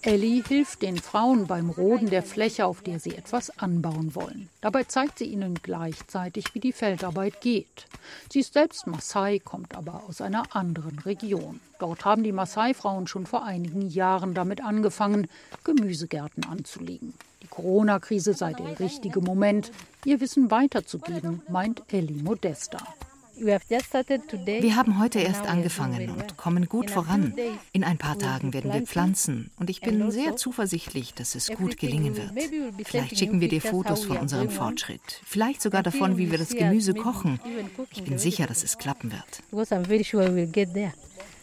Ellie 0.03 0.43
hilft 0.47 0.81
den 0.81 0.97
Frauen 0.97 1.47
beim 1.47 1.69
Roden 1.69 2.09
der 2.09 2.23
Fläche, 2.23 2.65
auf 2.65 2.81
der 2.81 2.99
sie 2.99 3.15
etwas 3.15 3.57
anbauen 3.57 4.13
wollen. 4.15 4.49
Dabei 4.61 4.83
zeigt 4.83 5.19
sie 5.19 5.25
ihnen 5.25 5.55
gleichzeitig, 5.61 6.45
wie 6.53 6.59
die 6.59 6.73
Feldarbeit 6.73 7.41
geht. 7.41 7.87
Sie 8.31 8.39
ist 8.39 8.53
selbst 8.53 8.87
Maasai, 8.87 9.39
kommt 9.39 9.75
aber 9.75 10.03
aus 10.07 10.21
einer 10.21 10.55
anderen 10.55 10.99
Region. 10.99 11.59
Dort 11.79 12.05
haben 12.05 12.23
die 12.23 12.31
Maasai-Frauen 12.31 13.07
schon 13.07 13.25
vor 13.25 13.43
einigen 13.43 13.89
Jahren 13.89 14.33
damit 14.33 14.63
angefangen, 14.63 15.27
Gemüsegärten 15.63 16.45
anzulegen. 16.45 17.13
Die 17.51 17.55
Corona-Krise 17.55 18.33
sei 18.33 18.53
der 18.53 18.79
richtige 18.79 19.19
Moment, 19.19 19.71
ihr 20.05 20.21
Wissen 20.21 20.51
weiterzugeben, 20.51 21.41
meint 21.49 21.83
Ellie 21.91 22.23
Modesta. 22.23 22.77
Wir 23.35 24.75
haben 24.75 24.99
heute 24.99 25.19
erst 25.19 25.45
angefangen 25.47 26.11
und 26.11 26.37
kommen 26.37 26.69
gut 26.69 26.89
voran. 26.89 27.33
In 27.73 27.83
ein 27.83 27.97
paar 27.97 28.17
Tagen 28.17 28.53
werden 28.53 28.71
wir 28.71 28.83
pflanzen 28.83 29.51
und 29.59 29.69
ich 29.69 29.81
bin 29.81 30.11
sehr 30.11 30.37
zuversichtlich, 30.37 31.13
dass 31.13 31.35
es 31.35 31.47
gut 31.47 31.77
gelingen 31.77 32.15
wird. 32.15 32.31
Vielleicht 32.85 33.17
schicken 33.17 33.41
wir 33.41 33.49
dir 33.49 33.61
Fotos 33.61 34.05
von 34.05 34.17
unserem 34.17 34.49
Fortschritt, 34.49 35.21
vielleicht 35.25 35.61
sogar 35.61 35.83
davon, 35.83 36.17
wie 36.17 36.31
wir 36.31 36.37
das 36.37 36.49
Gemüse 36.49 36.93
kochen. 36.93 37.39
Ich 37.91 38.03
bin 38.03 38.17
sicher, 38.17 38.47
dass 38.47 38.63
es 38.63 38.77
klappen 38.77 39.11
wird. 39.11 39.43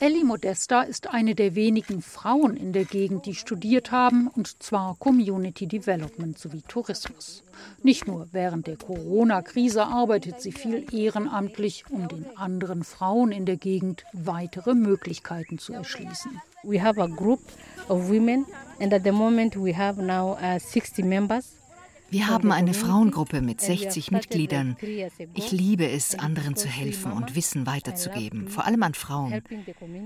Ellie 0.01 0.23
Modesta 0.23 0.83
ist 0.83 1.09
eine 1.13 1.35
der 1.35 1.57
wenigen 1.57 2.03
Frauen 2.03 2.57
in 2.57 2.73
der 2.73 2.85
Gegend, 2.85 3.27
die 3.27 3.35
studiert 3.35 3.91
haben, 3.91 4.29
und 4.29 4.63
zwar 4.63 4.95
Community 5.01 5.67
Development 5.67 6.39
sowie 6.39 6.63
Tourismus. 6.69 7.43
Nicht 7.83 8.07
nur 8.07 8.29
während 8.31 8.69
der 8.69 8.77
Corona-Krise 8.77 9.85
arbeitet 9.85 10.41
sie 10.41 10.53
viel 10.53 10.87
ehrenamtlich, 10.95 11.85
um 11.91 12.07
den 12.07 12.27
anderen 12.37 12.85
Frauen 12.85 13.33
in 13.33 13.45
der 13.45 13.57
Gegend 13.57 14.05
weitere 14.13 14.75
Möglichkeiten 14.75 15.59
zu 15.59 15.73
erschließen. 15.73 16.41
We 16.63 16.81
have 16.81 17.03
a 17.03 17.09
group 17.09 17.41
of 17.89 18.09
women 18.09 18.47
and 18.81 18.93
at 18.93 19.03
the 19.03 19.11
moment 19.11 19.57
we 19.57 19.77
have 19.77 20.01
now 20.01 20.39
uh, 20.41 20.61
60 20.61 21.05
members. 21.05 21.58
Wir 22.11 22.29
haben 22.29 22.53
eine 22.53 22.75
Frauengruppe 22.75 23.43
mit 23.43 23.61
60 23.61 24.11
Mitgliedern. 24.11 24.77
Ich 25.35 25.53
liebe 25.53 25.89
es, 25.89 26.19
anderen 26.19 26.57
zu 26.57 26.69
helfen 26.69 27.13
und 27.13 27.35
Wissen 27.35 27.67
weiterzugeben, 27.67 28.49
vor 28.49 28.65
allem 28.67 28.83
an 28.83 28.95
Frauen. 28.95 29.43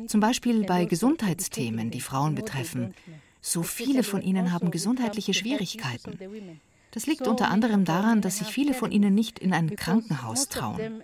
Zum 0.09 0.21
Beispiel 0.21 0.65
bei 0.65 0.85
Gesundheitsthemen, 0.85 1.91
die 1.91 2.01
Frauen 2.01 2.35
betreffen. 2.35 2.95
So 3.41 3.63
viele 3.63 4.03
von 4.03 4.23
ihnen 4.23 4.53
haben 4.53 4.71
gesundheitliche 4.71 5.35
Schwierigkeiten. 5.35 6.19
Das 6.91 7.07
liegt 7.07 7.27
unter 7.27 7.51
anderem 7.51 7.85
daran, 7.85 8.21
dass 8.21 8.39
sich 8.39 8.49
viele 8.49 8.75
von 8.75 8.93
ihnen 8.93 9.15
nicht 9.15 9.39
in 9.39 9.53
ein 9.53 9.77
Krankenhaus 9.77 10.49
trauen. 10.49 11.03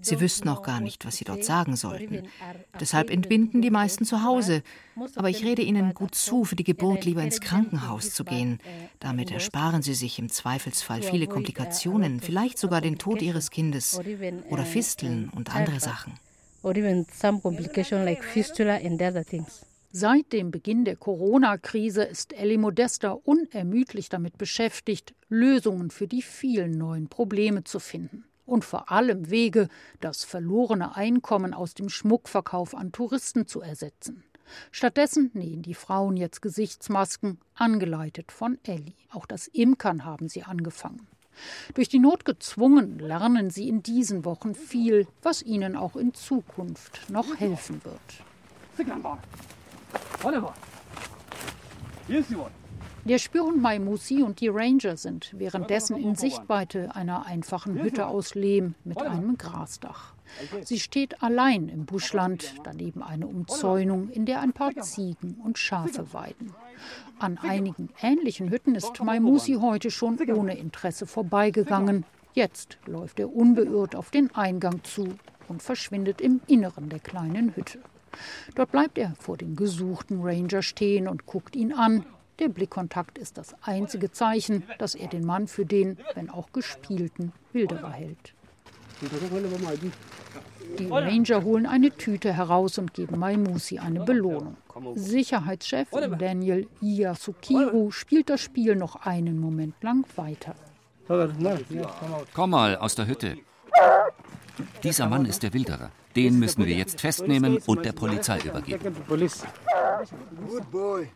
Sie 0.00 0.20
wüssten 0.20 0.48
auch 0.48 0.62
gar 0.62 0.80
nicht, 0.80 1.04
was 1.04 1.16
sie 1.16 1.24
dort 1.24 1.44
sagen 1.44 1.76
sollten. 1.76 2.22
Deshalb 2.80 3.10
entbinden 3.10 3.62
die 3.62 3.70
meisten 3.70 4.04
zu 4.04 4.22
Hause. 4.22 4.62
Aber 5.16 5.28
ich 5.28 5.44
rede 5.44 5.62
ihnen 5.62 5.94
gut 5.94 6.14
zu, 6.14 6.44
für 6.44 6.56
die 6.56 6.64
Geburt 6.64 7.04
lieber 7.04 7.22
ins 7.22 7.40
Krankenhaus 7.40 8.12
zu 8.12 8.24
gehen. 8.24 8.58
Damit 9.00 9.30
ersparen 9.30 9.82
sie 9.82 9.94
sich 9.94 10.18
im 10.18 10.28
Zweifelsfall 10.28 11.02
viele 11.02 11.26
Komplikationen, 11.26 12.20
vielleicht 12.20 12.58
sogar 12.58 12.80
den 12.80 12.98
Tod 12.98 13.22
ihres 13.22 13.50
Kindes 13.50 14.00
oder 14.50 14.64
Fisteln 14.64 15.30
und 15.34 15.54
andere 15.54 15.80
Sachen. 15.80 16.14
Seit 19.90 20.32
dem 20.32 20.50
Beginn 20.50 20.84
der 20.84 20.96
Corona-Krise 20.96 22.02
ist 22.02 22.34
Ellie 22.34 22.58
Modesta 22.58 23.12
unermüdlich 23.12 24.10
damit 24.10 24.36
beschäftigt, 24.36 25.14
Lösungen 25.28 25.90
für 25.90 26.06
die 26.06 26.20
vielen 26.20 26.72
neuen 26.72 27.08
Probleme 27.08 27.64
zu 27.64 27.80
finden 27.80 28.24
und 28.48 28.64
vor 28.64 28.90
allem 28.90 29.30
Wege, 29.30 29.68
das 30.00 30.24
verlorene 30.24 30.96
Einkommen 30.96 31.54
aus 31.54 31.74
dem 31.74 31.88
Schmuckverkauf 31.88 32.74
an 32.74 32.92
Touristen 32.92 33.46
zu 33.46 33.60
ersetzen. 33.60 34.24
Stattdessen 34.70 35.30
nähen 35.34 35.62
die 35.62 35.74
Frauen 35.74 36.16
jetzt 36.16 36.40
Gesichtsmasken, 36.40 37.38
angeleitet 37.54 38.32
von 38.32 38.58
Ellie. 38.64 38.94
Auch 39.10 39.26
das 39.26 39.46
Imkern 39.46 40.04
haben 40.04 40.28
sie 40.28 40.42
angefangen. 40.42 41.06
Durch 41.74 41.88
die 41.88 41.98
Not 41.98 42.24
gezwungen 42.24 42.98
lernen 42.98 43.50
sie 43.50 43.68
in 43.68 43.82
diesen 43.82 44.24
Wochen 44.24 44.54
viel, 44.54 45.06
was 45.22 45.42
ihnen 45.42 45.76
auch 45.76 45.94
in 45.94 46.14
Zukunft 46.14 47.10
noch 47.10 47.36
helfen 47.38 47.84
wird. 47.84 48.00
Der 53.08 53.16
Spürhund 53.16 53.62
Maimusi 53.62 54.22
und 54.22 54.40
die 54.42 54.48
Ranger 54.48 54.98
sind 54.98 55.32
währenddessen 55.34 55.96
in 55.96 56.14
Sichtweite 56.14 56.94
einer 56.94 57.24
einfachen 57.24 57.82
Hütte 57.82 58.06
aus 58.06 58.34
Lehm 58.34 58.74
mit 58.84 59.00
einem 59.00 59.38
Grasdach. 59.38 60.12
Sie 60.62 60.78
steht 60.78 61.22
allein 61.22 61.70
im 61.70 61.86
Buschland, 61.86 62.56
daneben 62.64 63.02
eine 63.02 63.26
Umzäunung, 63.26 64.10
in 64.10 64.26
der 64.26 64.42
ein 64.42 64.52
paar 64.52 64.76
Ziegen 64.82 65.40
und 65.42 65.56
Schafe 65.56 66.12
weiden. 66.12 66.52
An 67.18 67.38
einigen 67.38 67.88
ähnlichen 68.02 68.50
Hütten 68.50 68.74
ist 68.74 69.02
Maimusi 69.02 69.54
heute 69.54 69.90
schon 69.90 70.18
ohne 70.30 70.58
Interesse 70.58 71.06
vorbeigegangen. 71.06 72.04
Jetzt 72.34 72.76
läuft 72.84 73.20
er 73.20 73.34
unbeirrt 73.34 73.96
auf 73.96 74.10
den 74.10 74.34
Eingang 74.34 74.84
zu 74.84 75.08
und 75.48 75.62
verschwindet 75.62 76.20
im 76.20 76.42
Inneren 76.46 76.90
der 76.90 77.00
kleinen 77.00 77.56
Hütte. 77.56 77.78
Dort 78.54 78.70
bleibt 78.70 78.98
er 78.98 79.14
vor 79.18 79.38
dem 79.38 79.56
gesuchten 79.56 80.20
Ranger 80.20 80.60
stehen 80.60 81.08
und 81.08 81.24
guckt 81.24 81.56
ihn 81.56 81.72
an, 81.72 82.04
der 82.38 82.48
Blickkontakt 82.48 83.18
ist 83.18 83.38
das 83.38 83.54
einzige 83.62 84.10
Zeichen, 84.10 84.62
dass 84.78 84.94
er 84.94 85.08
den 85.08 85.24
Mann 85.24 85.48
für 85.48 85.66
den, 85.66 85.98
wenn 86.14 86.30
auch 86.30 86.52
gespielten, 86.52 87.32
Wilderer 87.52 87.90
hält. 87.90 88.34
Die 90.78 90.86
Ranger 90.86 91.44
holen 91.44 91.66
eine 91.66 91.90
Tüte 91.90 92.32
heraus 92.32 92.78
und 92.78 92.94
geben 92.94 93.18
Maimusi 93.18 93.78
eine 93.78 94.00
Belohnung. 94.04 94.56
Sicherheitschef 94.94 95.88
Daniel 96.18 96.68
Iyasukiru 96.82 97.90
spielt 97.90 98.28
das 98.30 98.40
Spiel 98.40 98.76
noch 98.76 98.96
einen 98.96 99.40
Moment 99.40 99.74
lang 99.82 100.04
weiter. 100.16 100.54
Komm 102.34 102.50
mal 102.50 102.76
aus 102.76 102.94
der 102.94 103.06
Hütte. 103.06 103.38
Dieser 104.82 105.08
Mann 105.08 105.26
ist 105.26 105.42
der 105.42 105.52
Wilderer. 105.52 105.90
Den 106.16 106.38
müssen 106.38 106.66
wir 106.66 106.74
jetzt 106.74 107.00
festnehmen 107.00 107.58
und 107.66 107.84
der 107.84 107.92
Polizei 107.92 108.38
übergeben. 108.40 108.94
Good 109.08 110.70
boy. 110.70 111.08